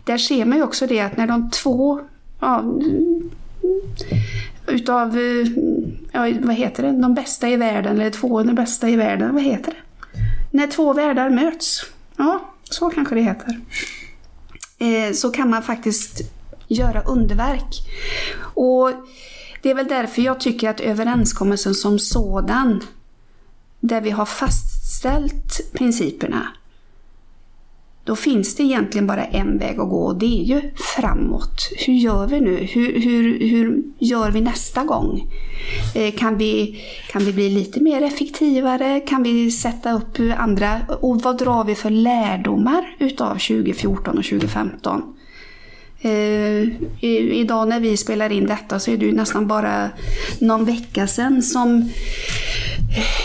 [0.03, 2.01] där ser man ju också det att när de två
[2.39, 2.63] ja,
[4.67, 5.47] utav, eh,
[6.11, 9.34] ja, vad heter det, de bästa i världen, eller två av de bästa i världen,
[9.34, 9.78] vad heter det?
[10.51, 11.86] När två världar möts,
[12.17, 13.59] ja, så kanske det heter.
[14.78, 16.21] Eh, så kan man faktiskt
[16.67, 17.82] göra underverk.
[18.53, 18.91] Och
[19.61, 22.82] det är väl därför jag tycker att överenskommelsen som sådan
[23.80, 26.47] där vi har fastställt principerna,
[28.07, 30.61] då finns det egentligen bara en väg att gå och det är ju
[30.95, 31.69] framåt.
[31.78, 32.55] Hur gör vi nu?
[32.55, 35.28] Hur, hur, hur gör vi nästa gång?
[35.95, 36.80] Eh, kan, vi,
[37.11, 38.99] kan vi bli lite mer effektivare?
[38.99, 40.82] Kan vi sätta upp andra?
[41.01, 45.13] Och vad drar vi för lärdomar utav 2014 och 2015?
[46.01, 46.11] Eh,
[47.01, 49.89] i, idag när vi spelar in detta så är det ju nästan bara
[50.39, 51.89] någon vecka sedan som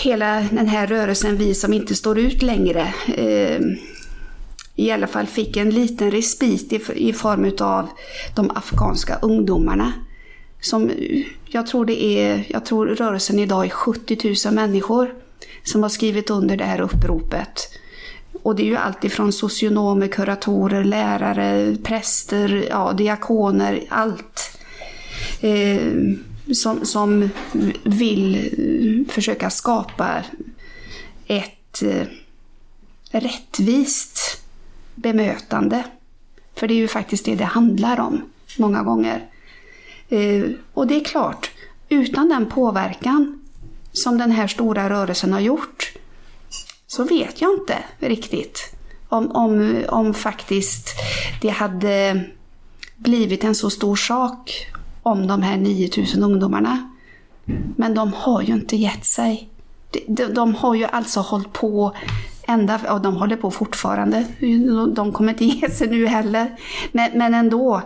[0.02, 3.60] hela den här rörelsen Vi som inte står ut längre eh,
[4.76, 7.88] i alla fall fick en liten respit i, i form av
[8.34, 9.92] de afghanska ungdomarna.
[10.60, 10.90] Som,
[11.46, 15.14] jag, tror det är, jag tror rörelsen idag är 70 000 människor
[15.62, 17.68] som har skrivit under det här uppropet.
[18.42, 24.58] Och det är ju allt ifrån socionomer, kuratorer, lärare, präster, ja, diakoner, allt.
[25.40, 25.92] Eh,
[26.54, 27.30] som, som
[27.82, 30.24] vill eh, försöka skapa
[31.26, 32.06] ett eh,
[33.10, 34.42] rättvist
[34.94, 35.84] bemötande.
[36.54, 38.22] För det är ju faktiskt det det handlar om
[38.58, 39.26] många gånger.
[40.08, 41.50] Eh, och det är klart,
[41.88, 43.40] utan den påverkan
[43.92, 45.92] som den här stora rörelsen har gjort
[46.86, 48.74] så vet jag inte riktigt
[49.08, 50.88] om, om, om faktiskt
[51.40, 52.24] det hade
[52.96, 54.66] blivit en så stor sak
[55.02, 56.90] om de här 9000 ungdomarna.
[57.76, 59.48] Men de har ju inte gett sig.
[59.90, 61.92] De, de, de har ju alltså hållit på
[62.46, 64.26] ända, och de håller på fortfarande.
[64.94, 66.58] De kommer inte ge sig nu heller.
[66.92, 67.82] Men, men ändå,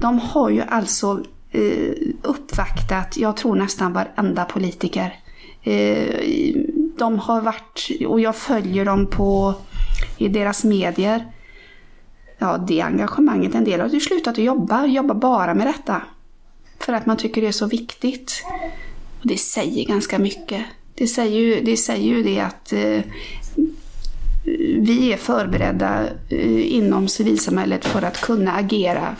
[0.00, 1.92] de har ju alltså eh,
[2.22, 5.14] uppvaktat, jag tror nästan varenda politiker.
[5.62, 6.54] Eh,
[6.98, 9.54] de har varit, och jag följer dem på,
[10.16, 11.26] i deras medier.
[12.38, 16.02] Ja, det engagemanget, en del har ju slutat att jobba, jobba bara med detta.
[16.78, 18.44] För att man tycker det är så viktigt.
[19.20, 20.64] Och det säger ganska mycket.
[20.94, 23.00] Det säger ju det, säger ju det att eh,
[24.80, 29.16] vi är förberedda eh, inom civilsamhället för att kunna agera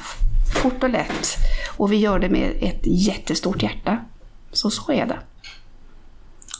[0.62, 1.36] fort och lätt.
[1.76, 3.98] Och vi gör det med ett jättestort hjärta.
[4.52, 5.18] Så så är det.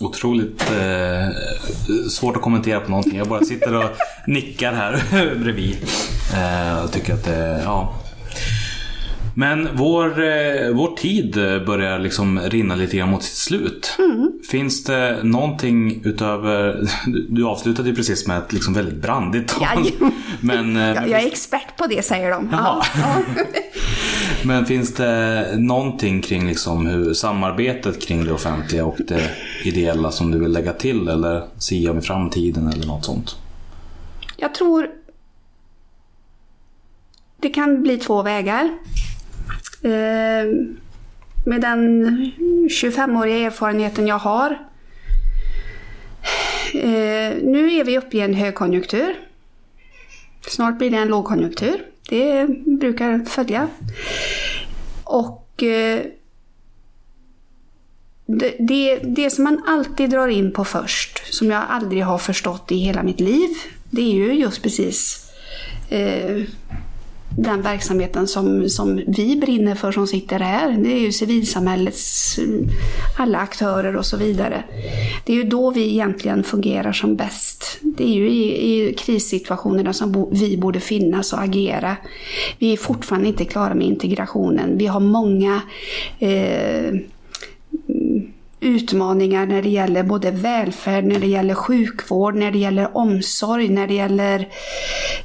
[0.00, 1.28] Otroligt eh,
[2.10, 3.18] svårt att kommentera på någonting.
[3.18, 3.90] Jag bara sitter och
[4.26, 5.02] nickar här
[5.42, 5.76] bredvid.
[6.34, 7.94] Eh, och tycker att det, ja.
[9.38, 11.34] Men vår, eh, vår tid
[11.66, 13.96] börjar liksom rinna lite grann mot sitt slut.
[13.98, 14.32] Mm.
[14.50, 16.88] Finns det någonting utöver...
[17.28, 19.62] Du avslutade ju precis med ett liksom väldigt brandigt tal.
[19.62, 20.12] Jajamän.
[20.40, 22.48] Men, eh, Jag, jag är expert på det säger de.
[22.52, 22.84] Ja.
[24.44, 29.30] Men finns det någonting kring liksom hur samarbetet kring det offentliga och det
[29.64, 33.36] ideella som du vill lägga till eller sia om i framtiden eller något sånt?
[34.36, 34.88] Jag tror
[37.40, 38.70] det kan bli två vägar.
[39.82, 40.46] Eh,
[41.44, 42.06] med den
[42.68, 44.50] 25-åriga erfarenheten jag har.
[46.74, 49.14] Eh, nu är vi uppe i en högkonjunktur.
[50.48, 51.84] Snart blir det en lågkonjunktur.
[52.08, 52.46] Det
[52.80, 53.68] brukar följa.
[55.04, 56.02] Och eh,
[58.26, 62.72] det, det, det som man alltid drar in på först, som jag aldrig har förstått
[62.72, 63.48] i hela mitt liv,
[63.90, 65.30] det är ju just precis
[65.90, 66.42] eh,
[67.38, 70.72] den verksamheten som, som vi brinner för som sitter här.
[70.72, 72.44] Det är ju civilsamhällets eh,
[73.16, 74.64] alla aktörer och så vidare.
[75.24, 77.78] Det är ju då vi egentligen fungerar som bäst.
[77.80, 81.96] Det är ju i, i krissituationerna som bo, vi borde finnas och agera.
[82.58, 84.78] Vi är fortfarande inte klara med integrationen.
[84.78, 85.62] Vi har många
[86.18, 86.94] eh,
[88.60, 93.86] utmaningar när det gäller både välfärd, när det gäller sjukvård, när det gäller omsorg, när
[93.86, 94.48] det gäller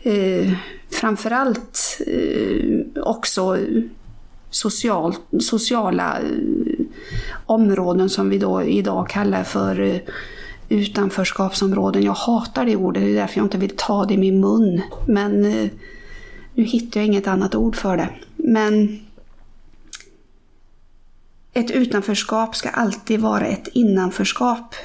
[0.04, 0.52] eh,
[0.92, 3.58] framförallt eh, också
[4.50, 6.86] social, sociala eh,
[7.46, 10.00] områden som vi då idag kallar för eh,
[10.70, 12.04] utanförskapsområden.
[12.04, 14.82] Jag hatar det ordet, det är därför jag inte vill ta det i min mun.
[15.08, 15.70] Men eh,
[16.54, 18.10] nu hittar jag inget annat ord för det.
[18.36, 19.00] Men
[21.54, 24.76] ett utanförskap ska alltid vara ett innanförskap.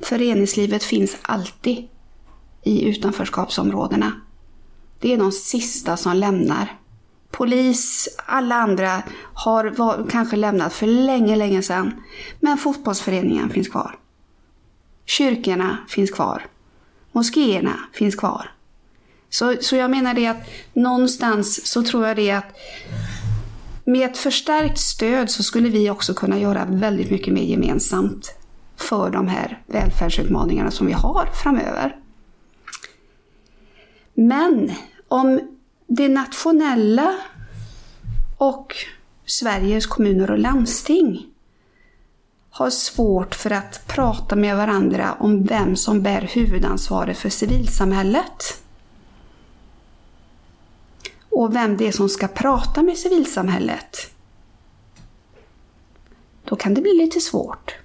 [0.00, 1.88] Föreningslivet finns alltid
[2.62, 4.12] i utanförskapsområdena.
[5.02, 6.78] Det är de sista som lämnar.
[7.30, 9.02] Polis, alla andra
[9.34, 12.02] har var, kanske lämnat för länge, länge sedan.
[12.40, 13.98] Men fotbollsföreningen finns kvar.
[15.06, 16.46] Kyrkorna finns kvar.
[17.12, 18.50] Moskéerna finns kvar.
[19.30, 22.56] Så, så jag menar det att någonstans så tror jag det att
[23.84, 28.34] med ett förstärkt stöd så skulle vi också kunna göra väldigt mycket mer gemensamt
[28.76, 31.96] för de här välfärdsutmaningarna som vi har framöver.
[34.14, 34.72] Men
[35.12, 35.40] om
[35.86, 37.18] det nationella
[38.38, 38.74] och
[39.24, 41.26] Sveriges kommuner och landsting
[42.50, 48.62] har svårt för att prata med varandra om vem som bär huvudansvaret för civilsamhället
[51.30, 53.96] och vem det är som ska prata med civilsamhället,
[56.44, 57.81] då kan det bli lite svårt.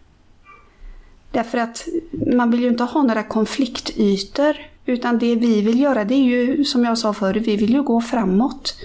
[1.32, 1.88] Därför att
[2.36, 4.56] man vill ju inte ha några konfliktytor,
[4.86, 7.84] utan det vi vill göra det är ju, som jag sa förut, vi vill ju
[7.84, 8.76] gå framåt.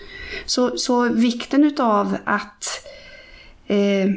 [0.47, 2.87] Så, så vikten utav att
[3.67, 4.11] eh,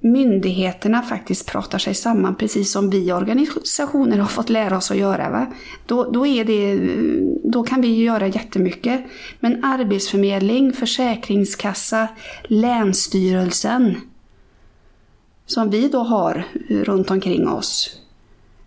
[0.00, 5.30] myndigheterna faktiskt pratar sig samman precis som vi organisationer har fått lära oss att göra.
[5.30, 5.46] Va?
[5.86, 6.78] Då, då, är det,
[7.44, 9.04] då kan vi göra jättemycket.
[9.40, 12.08] Men arbetsförmedling, försäkringskassa,
[12.44, 13.96] länsstyrelsen
[15.46, 18.00] som vi då har eh, runt omkring oss.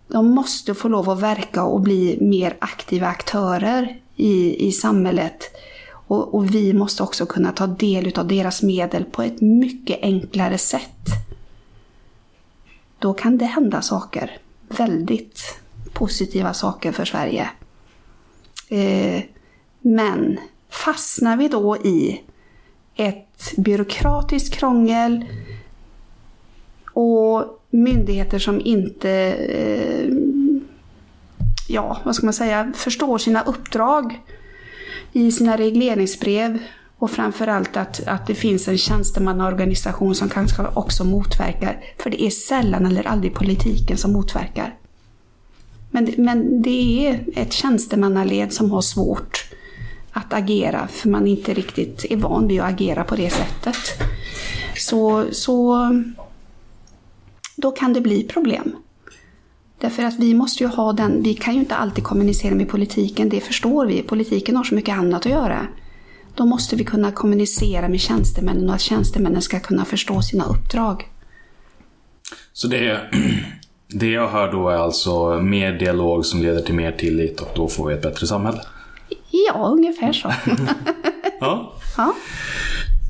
[0.08, 5.42] De måste få lov att verka och bli mer aktiva aktörer i, i samhället.
[6.08, 10.58] Och, och vi måste också kunna ta del av deras medel på ett mycket enklare
[10.58, 11.26] sätt
[12.98, 14.38] då kan det hända saker.
[14.68, 15.58] Väldigt
[15.92, 17.50] positiva saker för Sverige.
[18.68, 19.22] Eh,
[19.80, 20.38] men
[20.70, 22.22] fastnar vi då i
[22.94, 25.24] ett byråkratiskt krångel
[26.96, 29.10] och myndigheter som inte
[29.48, 30.08] eh,
[31.68, 34.20] ja, vad ska man säga, förstår sina uppdrag
[35.12, 36.58] i sina regleringsbrev
[36.98, 41.84] och framförallt att, att det finns en tjänstemannaorganisation som kanske också motverkar.
[41.98, 44.74] För det är sällan eller aldrig politiken som motverkar.
[45.90, 49.48] Men, men det är ett tjänstemannaled som har svårt
[50.12, 53.76] att agera för man inte riktigt är van vid att agera på det sättet.
[54.76, 55.88] Så, så
[57.56, 58.76] då kan det bli problem.
[59.78, 63.28] Därför att vi måste ju ha den, vi kan ju inte alltid kommunicera med politiken,
[63.28, 64.02] det förstår vi.
[64.02, 65.66] Politiken har så mycket annat att göra.
[66.34, 71.08] Då måste vi kunna kommunicera med tjänstemännen och att tjänstemännen ska kunna förstå sina uppdrag.
[72.52, 73.00] Så det,
[73.88, 77.68] det jag hör då är alltså mer dialog som leder till mer tillit och då
[77.68, 78.60] får vi ett bättre samhälle?
[79.30, 80.32] Ja, ungefär så.
[81.40, 81.72] ja.
[81.96, 82.14] ja.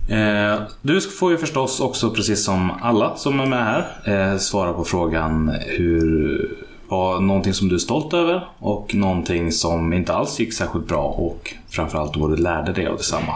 [0.09, 4.73] Eh, du får ju förstås också, precis som alla som är med här, eh, svara
[4.73, 10.41] på frågan hur var någonting som du är stolt över och någonting som inte alls
[10.41, 13.35] gick särskilt bra och framförallt vad du lärde dig av detsamma.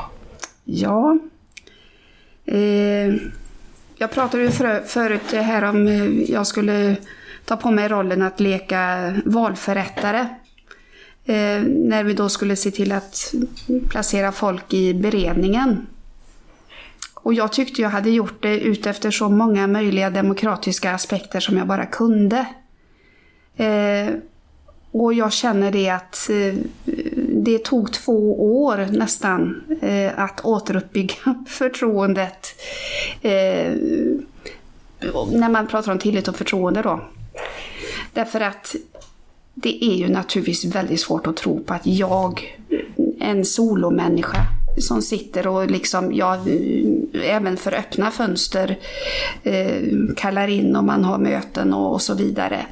[0.64, 1.18] Ja.
[2.44, 3.14] Eh,
[3.96, 5.88] jag pratade ju för, förut här om
[6.28, 6.96] jag skulle
[7.44, 10.20] ta på mig rollen att leka valförrättare.
[11.24, 13.34] Eh, när vi då skulle se till att
[13.88, 15.86] placera folk i beredningen.
[17.22, 21.66] Och jag tyckte jag hade gjort det utefter så många möjliga demokratiska aspekter som jag
[21.66, 22.46] bara kunde.
[23.56, 24.14] Eh,
[24.92, 26.54] och jag känner det att eh,
[27.28, 32.46] det tog två år nästan eh, att återuppbygga förtroendet.
[33.22, 33.72] Eh,
[35.32, 37.00] när man pratar om tillit och förtroende då.
[38.12, 38.74] Därför att
[39.54, 42.58] det är ju naturligtvis väldigt svårt att tro på att jag,
[43.20, 44.38] en solomänniska,
[44.80, 46.38] som sitter och liksom, ja,
[47.24, 48.78] även för öppna fönster
[49.42, 49.82] eh,
[50.16, 52.66] kallar in och man har möten och, och, så vidare.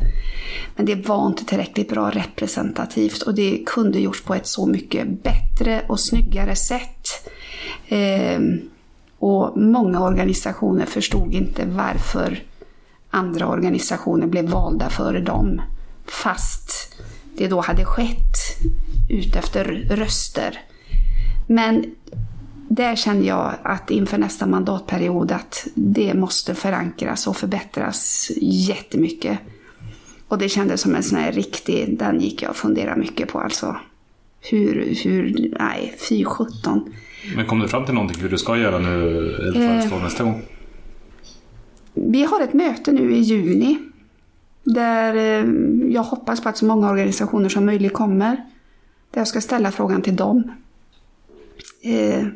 [0.76, 5.22] Men det var inte tillräckligt bra representativt och det kunde gjorts på ett så mycket
[5.22, 7.30] bättre och snyggare sätt.
[7.88, 8.40] Eh,
[9.18, 12.42] och många organisationer förstod inte varför
[13.10, 15.62] andra organisationer blev valda före dem.
[16.06, 16.94] Fast
[17.36, 18.36] det då hade skett
[19.08, 20.60] utefter röster.
[21.50, 21.84] Men
[22.68, 29.38] där känner jag att inför nästa mandatperiod att det måste förankras och förbättras jättemycket.
[30.28, 33.40] Och det kändes som en sån här riktig, den gick jag och funderade mycket på
[33.40, 33.76] alltså.
[34.40, 36.94] Hur, hur, nej, fy sjutton.
[37.36, 40.42] Men kom du fram till någonting hur du ska göra nu, föreslå eh, nästa gång?
[41.94, 43.78] Vi har ett möte nu i juni.
[44.64, 45.44] Där eh,
[45.92, 48.36] jag hoppas på att så många organisationer som möjligt kommer.
[49.10, 50.52] Där jag ska ställa frågan till dem.
[51.82, 52.26] Eh,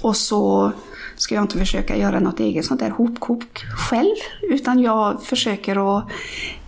[0.00, 0.72] och så
[1.16, 4.16] ska jag inte försöka göra något eget sånt där hopkok själv.
[4.42, 6.04] Utan jag försöker att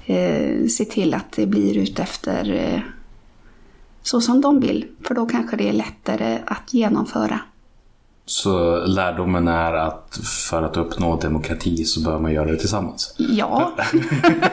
[0.07, 2.81] eh, se till att det blir utefter eh,
[4.03, 4.87] så som de vill.
[5.05, 7.41] För då kanske det är lättare att genomföra.
[8.29, 10.21] Så lärdomen är att
[10.51, 13.15] för att uppnå demokrati så bör man göra det tillsammans?
[13.17, 13.73] Ja.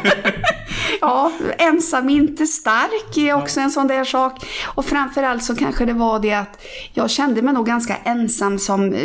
[1.01, 4.45] ja, ensam inte stark är också en sån där sak.
[4.75, 6.61] Och framförallt så kanske det var det att
[6.93, 8.95] jag kände mig nog ganska ensam som,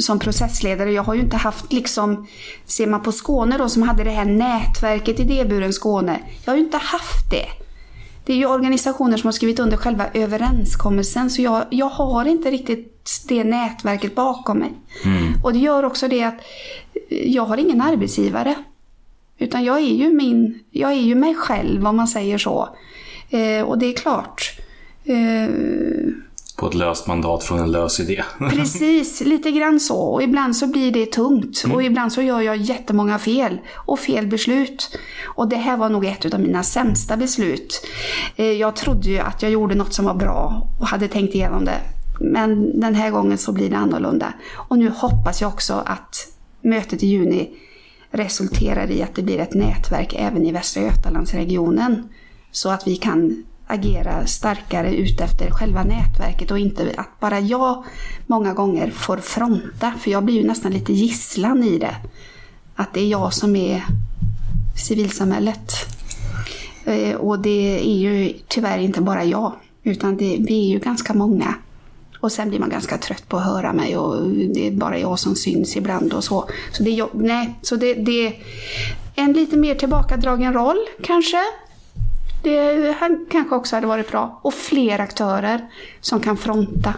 [0.00, 0.92] som processledare.
[0.92, 2.26] Jag har ju inte haft liksom,
[2.66, 6.20] ser man på Skåne då som hade det här nätverket Idéburen Skåne.
[6.44, 7.46] Jag har ju inte haft det.
[8.26, 12.50] Det är ju organisationer som har skrivit under själva överenskommelsen så jag, jag har inte
[12.50, 12.97] riktigt
[13.28, 14.72] det nätverket bakom mig.
[15.04, 15.34] Mm.
[15.44, 16.40] Och det gör också det att
[17.08, 18.54] jag har ingen arbetsgivare.
[19.38, 22.76] Utan jag är ju, min, jag är ju mig själv om man säger så.
[23.30, 24.52] Eh, och det är klart.
[25.04, 25.48] Eh,
[26.56, 28.24] på ett löst mandat från en lös idé.
[28.50, 29.98] Precis, lite grann så.
[29.98, 31.62] Och ibland så blir det tungt.
[31.64, 31.76] Mm.
[31.76, 33.58] Och ibland så gör jag jättemånga fel.
[33.74, 34.98] Och fel beslut.
[35.24, 37.86] Och det här var nog ett av mina sämsta beslut.
[38.36, 41.64] Eh, jag trodde ju att jag gjorde något som var bra och hade tänkt igenom
[41.64, 41.80] det.
[42.18, 44.32] Men den här gången så blir det annorlunda.
[44.54, 46.32] Och nu hoppas jag också att
[46.62, 47.50] mötet i juni
[48.10, 52.08] resulterar i att det blir ett nätverk även i Västra Götalandsregionen.
[52.50, 57.84] Så att vi kan agera starkare utefter själva nätverket och inte att bara jag
[58.26, 59.92] många gånger får fronta.
[59.98, 61.96] För jag blir ju nästan lite gisslan i det.
[62.74, 63.84] Att det är jag som är
[64.86, 65.72] civilsamhället.
[66.84, 71.14] Eh, och det är ju tyvärr inte bara jag, utan det, vi är ju ganska
[71.14, 71.54] många.
[72.20, 75.18] Och sen blir man ganska trött på att höra mig och det är bara jag
[75.18, 76.48] som syns ibland och så.
[76.72, 78.34] Så det, nej, så det, det är
[79.14, 81.38] en lite mer tillbakadragen roll kanske.
[82.42, 82.94] Det
[83.30, 84.40] kanske också hade varit bra.
[84.42, 85.68] Och fler aktörer
[86.00, 86.94] som kan fronta.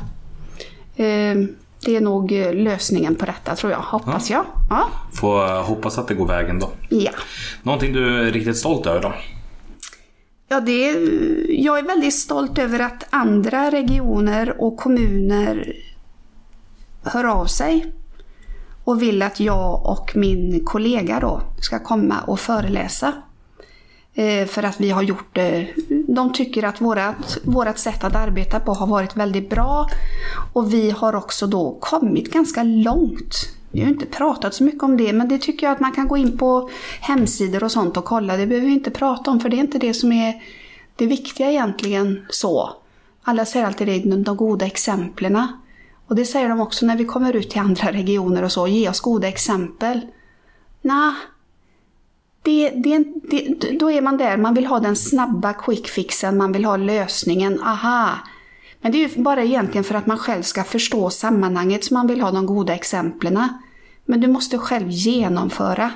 [0.97, 1.37] Eh,
[1.85, 4.45] det är nog eh, lösningen på detta tror jag, hoppas jag.
[4.71, 4.89] Ja.
[5.13, 6.71] Får eh, hoppas att det går vägen då.
[6.89, 7.11] ja.
[7.63, 9.13] Någonting du är riktigt stolt över då?
[10.53, 10.97] Ja, det är,
[11.51, 15.73] jag är väldigt stolt över att andra regioner och kommuner
[17.03, 17.93] hör av sig
[18.85, 23.13] och vill att jag och min kollega då ska komma och föreläsa.
[24.15, 25.69] Eh, för att vi har gjort det.
[26.09, 29.89] De tycker att vårat, vårat sätt att arbeta på har varit väldigt bra.
[30.53, 33.35] Och vi har också då kommit ganska långt.
[33.73, 36.09] Vi har inte pratat så mycket om det, men det tycker jag att man kan
[36.09, 36.71] gå in på
[37.01, 38.37] hemsidor och sånt och kolla.
[38.37, 40.43] Det behöver vi inte prata om, för det är inte det som är
[40.97, 42.71] det viktiga egentligen så.
[43.23, 45.47] Alla säger alltid det, de, goda exemplen.
[46.07, 48.89] Och det säger de också när vi kommer ut till andra regioner och så, ge
[48.89, 50.01] oss goda exempel.
[50.83, 51.15] Nja,
[52.43, 56.53] det, det, det, då är man där, man vill ha den snabba quick fixen, man
[56.53, 58.11] vill ha lösningen, aha.
[58.81, 62.07] Men det är ju bara egentligen för att man själv ska förstå sammanhanget som man
[62.07, 63.49] vill ha de goda exemplen.
[64.05, 65.91] Men du måste själv genomföra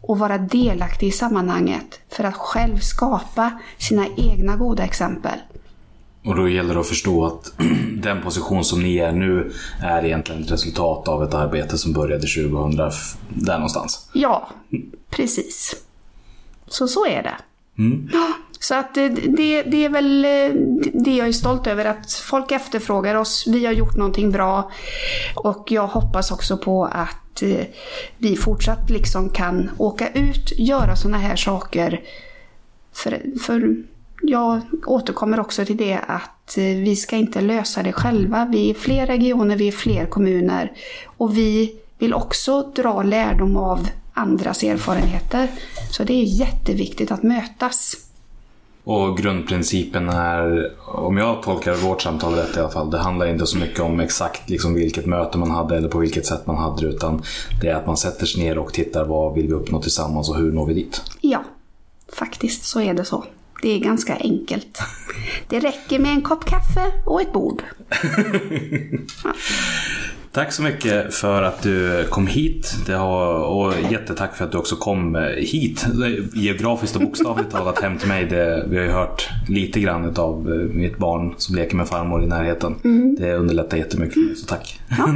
[0.00, 5.38] och vara delaktig i sammanhanget för att själv skapa sina egna goda exempel.
[6.24, 7.52] Och då gäller det att förstå att
[8.02, 9.52] den position som ni är nu
[9.82, 14.08] är egentligen ett resultat av ett arbete som började 2000, f- där någonstans.
[14.14, 14.48] Ja,
[15.10, 15.76] precis.
[16.66, 17.34] Så så är det.
[17.78, 18.08] Mm.
[18.12, 20.60] Ja, Så att det, det är väl eh,
[20.92, 23.44] det jag är stolt över, att folk efterfrågar oss.
[23.46, 24.70] Vi har gjort någonting bra.
[25.34, 27.66] Och jag hoppas också på att eh,
[28.18, 32.00] vi fortsatt liksom kan åka ut, göra sådana här saker.
[32.92, 33.76] För, för
[34.22, 38.48] jag återkommer också till det att eh, vi ska inte lösa det själva.
[38.52, 40.72] Vi är fler regioner, vi är fler kommuner.
[41.16, 45.48] Och vi vill också dra lärdom av andras erfarenheter.
[45.90, 47.96] Så det är jätteviktigt att mötas.
[48.84, 53.46] Och grundprincipen är, om jag tolkar vårt samtal rätt i alla fall, det handlar inte
[53.46, 56.82] så mycket om exakt liksom vilket möte man hade eller på vilket sätt man hade
[56.82, 57.22] det, utan
[57.60, 60.36] det är att man sätter sig ner och tittar vad vill vi uppnå tillsammans och
[60.36, 61.02] hur når vi dit.
[61.20, 61.44] Ja,
[62.12, 63.24] faktiskt så är det så.
[63.62, 64.78] Det är ganska enkelt.
[65.48, 67.62] Det räcker med en kopp kaffe och ett bord.
[70.34, 72.74] Tack så mycket för att du kom hit.
[72.86, 75.86] Det har, och jättetack för att du också kom hit.
[76.34, 78.26] Geografiskt och bokstavligt talat hem till mig.
[78.26, 82.26] Det, vi har ju hört lite grann av mitt barn som leker med farmor i
[82.26, 82.74] närheten.
[83.18, 84.80] Det underlättar jättemycket så tack.
[84.98, 85.08] Ja,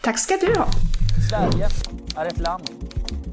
[0.00, 0.66] tack ska du ha.
[1.28, 1.68] Sverige
[2.16, 2.70] är ett land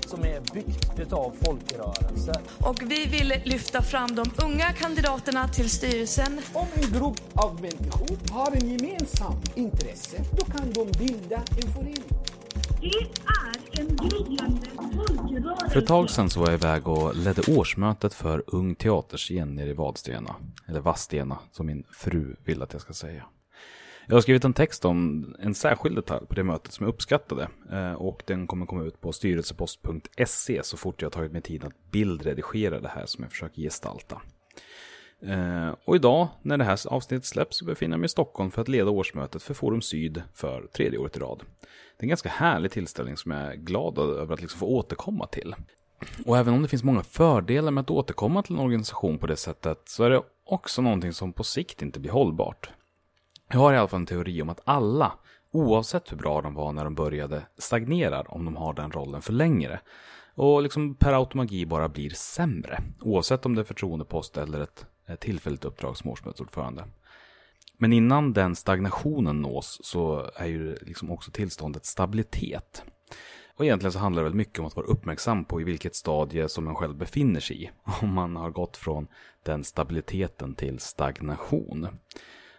[0.08, 2.36] som är byggt utav folkrörelser.
[2.60, 8.34] Och vi vill lyfta fram de unga kandidaterna till styrelsen Om en grupp av människor
[8.34, 12.04] har en gemensam intresse, då kan de bilda en förening.
[12.82, 15.70] Det är en gryende folkrörelse.
[15.70, 19.70] För ett tag sedan så var jag iväg och ledde årsmötet för Ung Teaterscen nere
[19.70, 20.36] i Vadstena.
[20.68, 23.24] Eller Vadstena, som min fru vill att jag ska säga.
[24.10, 27.48] Jag har skrivit en text om en särskild detalj på det mötet som jag uppskattade.
[27.72, 31.64] Eh, och den kommer komma ut på styrelsepost.se så fort jag har tagit mig tid
[31.64, 34.22] att bildredigera det här som jag försöker gestalta.
[35.22, 38.62] Eh, och idag, när det här avsnittet släpps, så befinner jag mig i Stockholm för
[38.62, 41.40] att leda årsmötet för Forum Syd för tredje året i rad.
[41.98, 45.28] Det är en ganska härlig tillställning som jag är glad över att liksom få återkomma
[45.28, 45.56] till.
[46.26, 49.38] Och även om det finns många fördelar med att återkomma till en organisation på det
[49.38, 52.70] sättet så är det också någonting som på sikt inte blir hållbart.
[53.50, 55.14] Jag har i alla fall en teori om att alla,
[55.52, 59.34] oavsett hur bra de var när de började, stagnerar om de har den rollen för
[59.34, 59.80] längre.
[60.36, 64.86] Och liksom per automagi bara blir sämre, oavsett om det är förtroendepost eller ett,
[65.20, 66.86] tillfälligt uppdrag som årsmötesordförande.
[67.78, 72.84] Men innan den stagnationen nås så är ju liksom också tillståndet stabilitet.
[73.56, 76.50] Och egentligen så handlar det väl mycket om att vara uppmärksam på i vilket stadie
[76.50, 77.70] som man själv befinner sig i.
[78.02, 79.08] Om man har gått från
[79.44, 81.88] den stabiliteten till stagnation.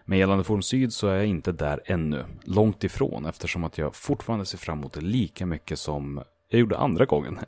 [0.08, 2.24] Men gällande Forum Syd så är jag inte där ännu.
[2.44, 6.78] Långt ifrån eftersom att jag fortfarande ser fram emot det lika mycket som jag gjorde
[6.78, 7.38] andra gången.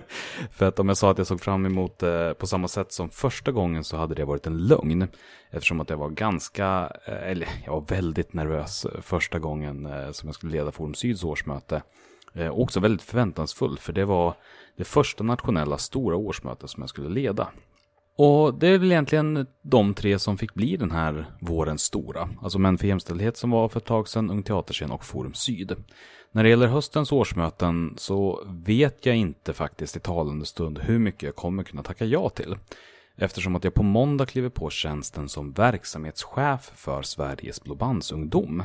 [0.50, 3.10] För att om jag sa att jag såg fram emot det på samma sätt som
[3.10, 5.08] första gången så hade det varit en lögn.
[5.50, 10.28] Eftersom att jag var ganska, eh, eller jag var väldigt nervös första gången eh, som
[10.28, 11.82] jag skulle leda Forum Syds årsmöte.
[12.34, 14.34] Eh, också väldigt förväntansfull för det var
[14.76, 17.48] det första nationella stora årsmötet som jag skulle leda.
[18.16, 22.28] Och det är väl egentligen de tre som fick bli den här vårens stora.
[22.42, 25.76] Alltså Män för jämställdhet som var för ett tag sedan, Ung Teaterscen och Forum Syd.
[26.32, 31.22] När det gäller höstens årsmöten så vet jag inte faktiskt i talande stund hur mycket
[31.22, 32.56] jag kommer kunna tacka ja till.
[33.16, 38.62] Eftersom att jag på måndag kliver på tjänsten som verksamhetschef för Sveriges Blåbandsungdom.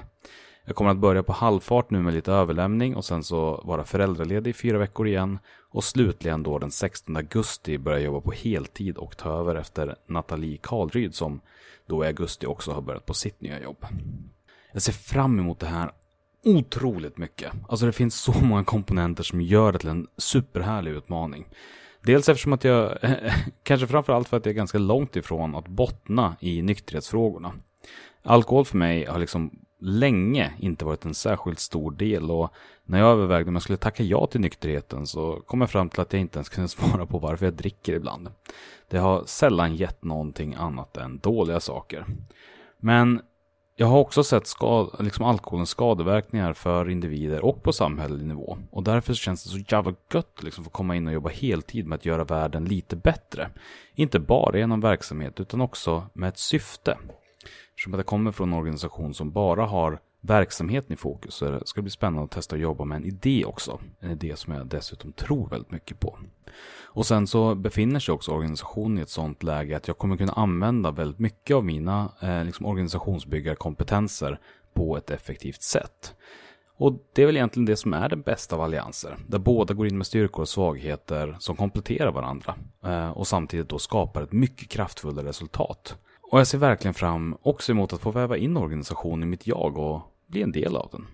[0.66, 4.52] Jag kommer att börja på halvfart nu med lite överlämning och sen så vara föräldraledig
[4.52, 5.40] i fyra veckor igen.
[5.70, 10.58] Och slutligen då den 16 augusti börja jobba på heltid och ta över efter Nathalie
[10.58, 11.42] Karlryd som
[11.86, 13.86] då i augusti också har börjat på sitt nya jobb.
[14.72, 15.92] Jag ser fram emot det här
[16.44, 17.52] otroligt mycket.
[17.70, 21.46] Alltså det finns så många komponenter som gör det till en superhärlig utmaning.
[22.02, 22.98] Dels eftersom att jag,
[23.64, 27.54] kanske framförallt för att jag är ganska långt ifrån att bottna i nykterhetsfrågorna.
[28.24, 32.54] Alkohol för mig har liksom länge inte varit en särskilt stor del och
[32.84, 36.02] när jag övervägde om jag skulle tacka ja till nykterheten så kom jag fram till
[36.02, 38.30] att jag inte ens kunde svara på varför jag dricker ibland.
[38.88, 42.06] Det har sällan gett någonting annat än dåliga saker.
[42.78, 43.22] Men
[43.78, 48.58] jag har också sett skad, liksom alkoholens skadeverkningar för individer och på samhällelig nivå.
[48.72, 51.88] Och därför känns det så jävla gött liksom att få komma in och jobba heltid
[51.88, 53.50] med att göra världen lite bättre.
[53.96, 56.98] Inte bara genom verksamhet utan också med ett syfte.
[57.76, 61.84] Eftersom jag kommer från en organisation som bara har verksamheten i fokus så ska det
[61.84, 63.80] bli spännande att testa att jobba med en idé också.
[64.00, 66.20] En idé som jag dessutom tror väldigt mycket på.
[66.84, 70.34] Och sen så befinner sig också organisationen i ett sånt läge att jag kommer kunna
[70.34, 74.40] använda väldigt mycket av mina eh, liksom organisationsbyggarkompetenser
[74.74, 76.16] på ett effektivt sätt.
[76.78, 79.18] Och det är väl egentligen det som är den bästa av allianser.
[79.28, 82.56] Där båda går in med styrkor och svagheter som kompletterar varandra.
[82.86, 85.98] Eh, och samtidigt då skapar ett mycket kraftfullare resultat.
[86.36, 89.78] Och jag ser verkligen fram också emot att få väva in organisationen i mitt jag
[89.78, 91.08] och bli en del av den.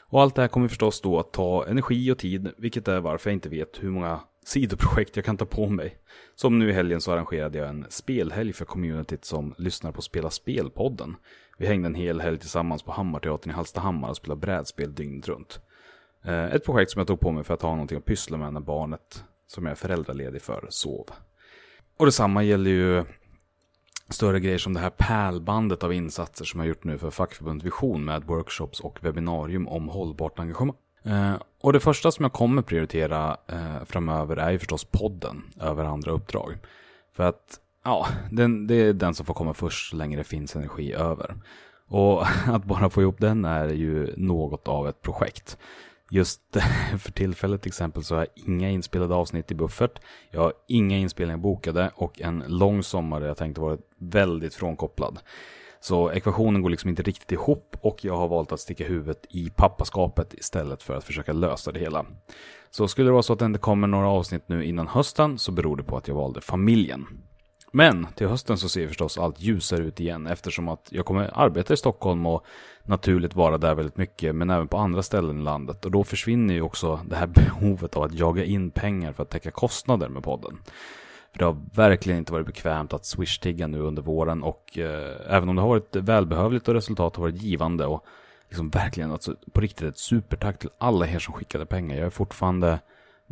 [0.00, 3.30] Och allt det här kommer förstås då att ta energi och tid, vilket är varför
[3.30, 5.96] jag inte vet hur många sidoprojekt jag kan ta på mig.
[6.34, 10.30] Som nu i helgen så arrangerade jag en spelhelg för communityt som lyssnar på Spela
[10.30, 11.16] Spel-podden.
[11.58, 15.60] Vi hängde en hel helg tillsammans på Hammarteatern i Hallstahammar och spelade brädspel dygnet runt.
[16.24, 18.52] Eh, ett projekt som jag tog på mig för att ha någonting att pyssla med
[18.52, 21.10] när barnet, som jag är föräldraledig för, sov.
[21.96, 23.04] Och detsamma gäller ju
[24.08, 28.04] större grejer som det här pärlbandet av insatser som jag gjort nu för fackförbundet Vision
[28.04, 30.76] med workshops och webbinarium om hållbart engagemang.
[31.04, 35.84] Eh, och det första som jag kommer prioritera eh, framöver är ju förstås podden över
[35.84, 36.58] andra uppdrag.
[37.12, 40.56] För att, ja, den, det är den som får komma först så länge det finns
[40.56, 41.34] energi över.
[41.88, 45.58] Och att bara få ihop den är ju något av ett projekt.
[46.14, 46.40] Just
[46.98, 50.00] för tillfället till exempel så har jag inga inspelade avsnitt i buffert.
[50.30, 55.18] Jag har inga inspelningar bokade och en lång sommar där jag tänkte vara väldigt frånkopplad.
[55.80, 59.50] Så ekvationen går liksom inte riktigt ihop och jag har valt att sticka huvudet i
[59.50, 62.06] pappaskapet istället för att försöka lösa det hela.
[62.70, 65.52] Så skulle det vara så att det inte kommer några avsnitt nu innan hösten så
[65.52, 67.06] beror det på att jag valde familjen.
[67.74, 71.74] Men till hösten så ser förstås allt ljusare ut igen eftersom att jag kommer arbeta
[71.74, 72.44] i Stockholm och
[72.82, 76.54] naturligt vara där väldigt mycket men även på andra ställen i landet och då försvinner
[76.54, 80.22] ju också det här behovet av att jaga in pengar för att täcka kostnader med
[80.22, 80.58] podden.
[81.32, 85.48] För det har verkligen inte varit bekvämt att swish-tigga nu under våren och eh, även
[85.48, 88.04] om det har varit välbehövligt och resultatet har varit givande och
[88.48, 91.96] liksom verkligen alltså, på riktigt ett supertack till alla er som skickade pengar.
[91.96, 92.78] Jag är fortfarande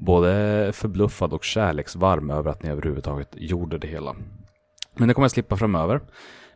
[0.00, 4.16] både förbluffad och kärleksvarm över att ni överhuvudtaget gjorde det hela.
[4.94, 6.00] Men det kommer jag slippa framöver.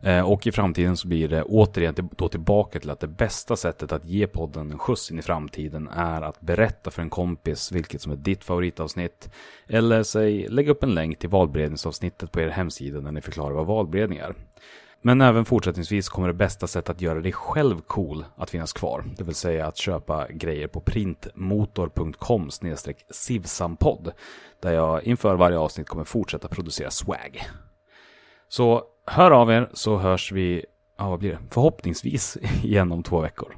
[0.00, 3.92] Eh, och i framtiden så blir det återigen då tillbaka till att det bästa sättet
[3.92, 8.02] att ge podden en skjuts in i framtiden är att berätta för en kompis vilket
[8.02, 9.30] som är ditt favoritavsnitt.
[9.66, 13.66] Eller säg, lägg upp en länk till valberedningsavsnittet på er hemsida när ni förklarar vad
[13.66, 14.34] valberedning är.
[15.06, 19.04] Men även fortsättningsvis kommer det bästa sättet att göra dig själv cool att finnas kvar.
[19.16, 22.50] Det vill säga att köpa grejer på printmotor.com
[23.10, 24.12] sivsampodd.
[24.60, 27.42] Där jag inför varje avsnitt kommer fortsätta producera swag.
[28.48, 30.64] Så hör av er så hörs vi,
[30.98, 33.56] ja vad blir det, förhoppningsvis igen om två veckor.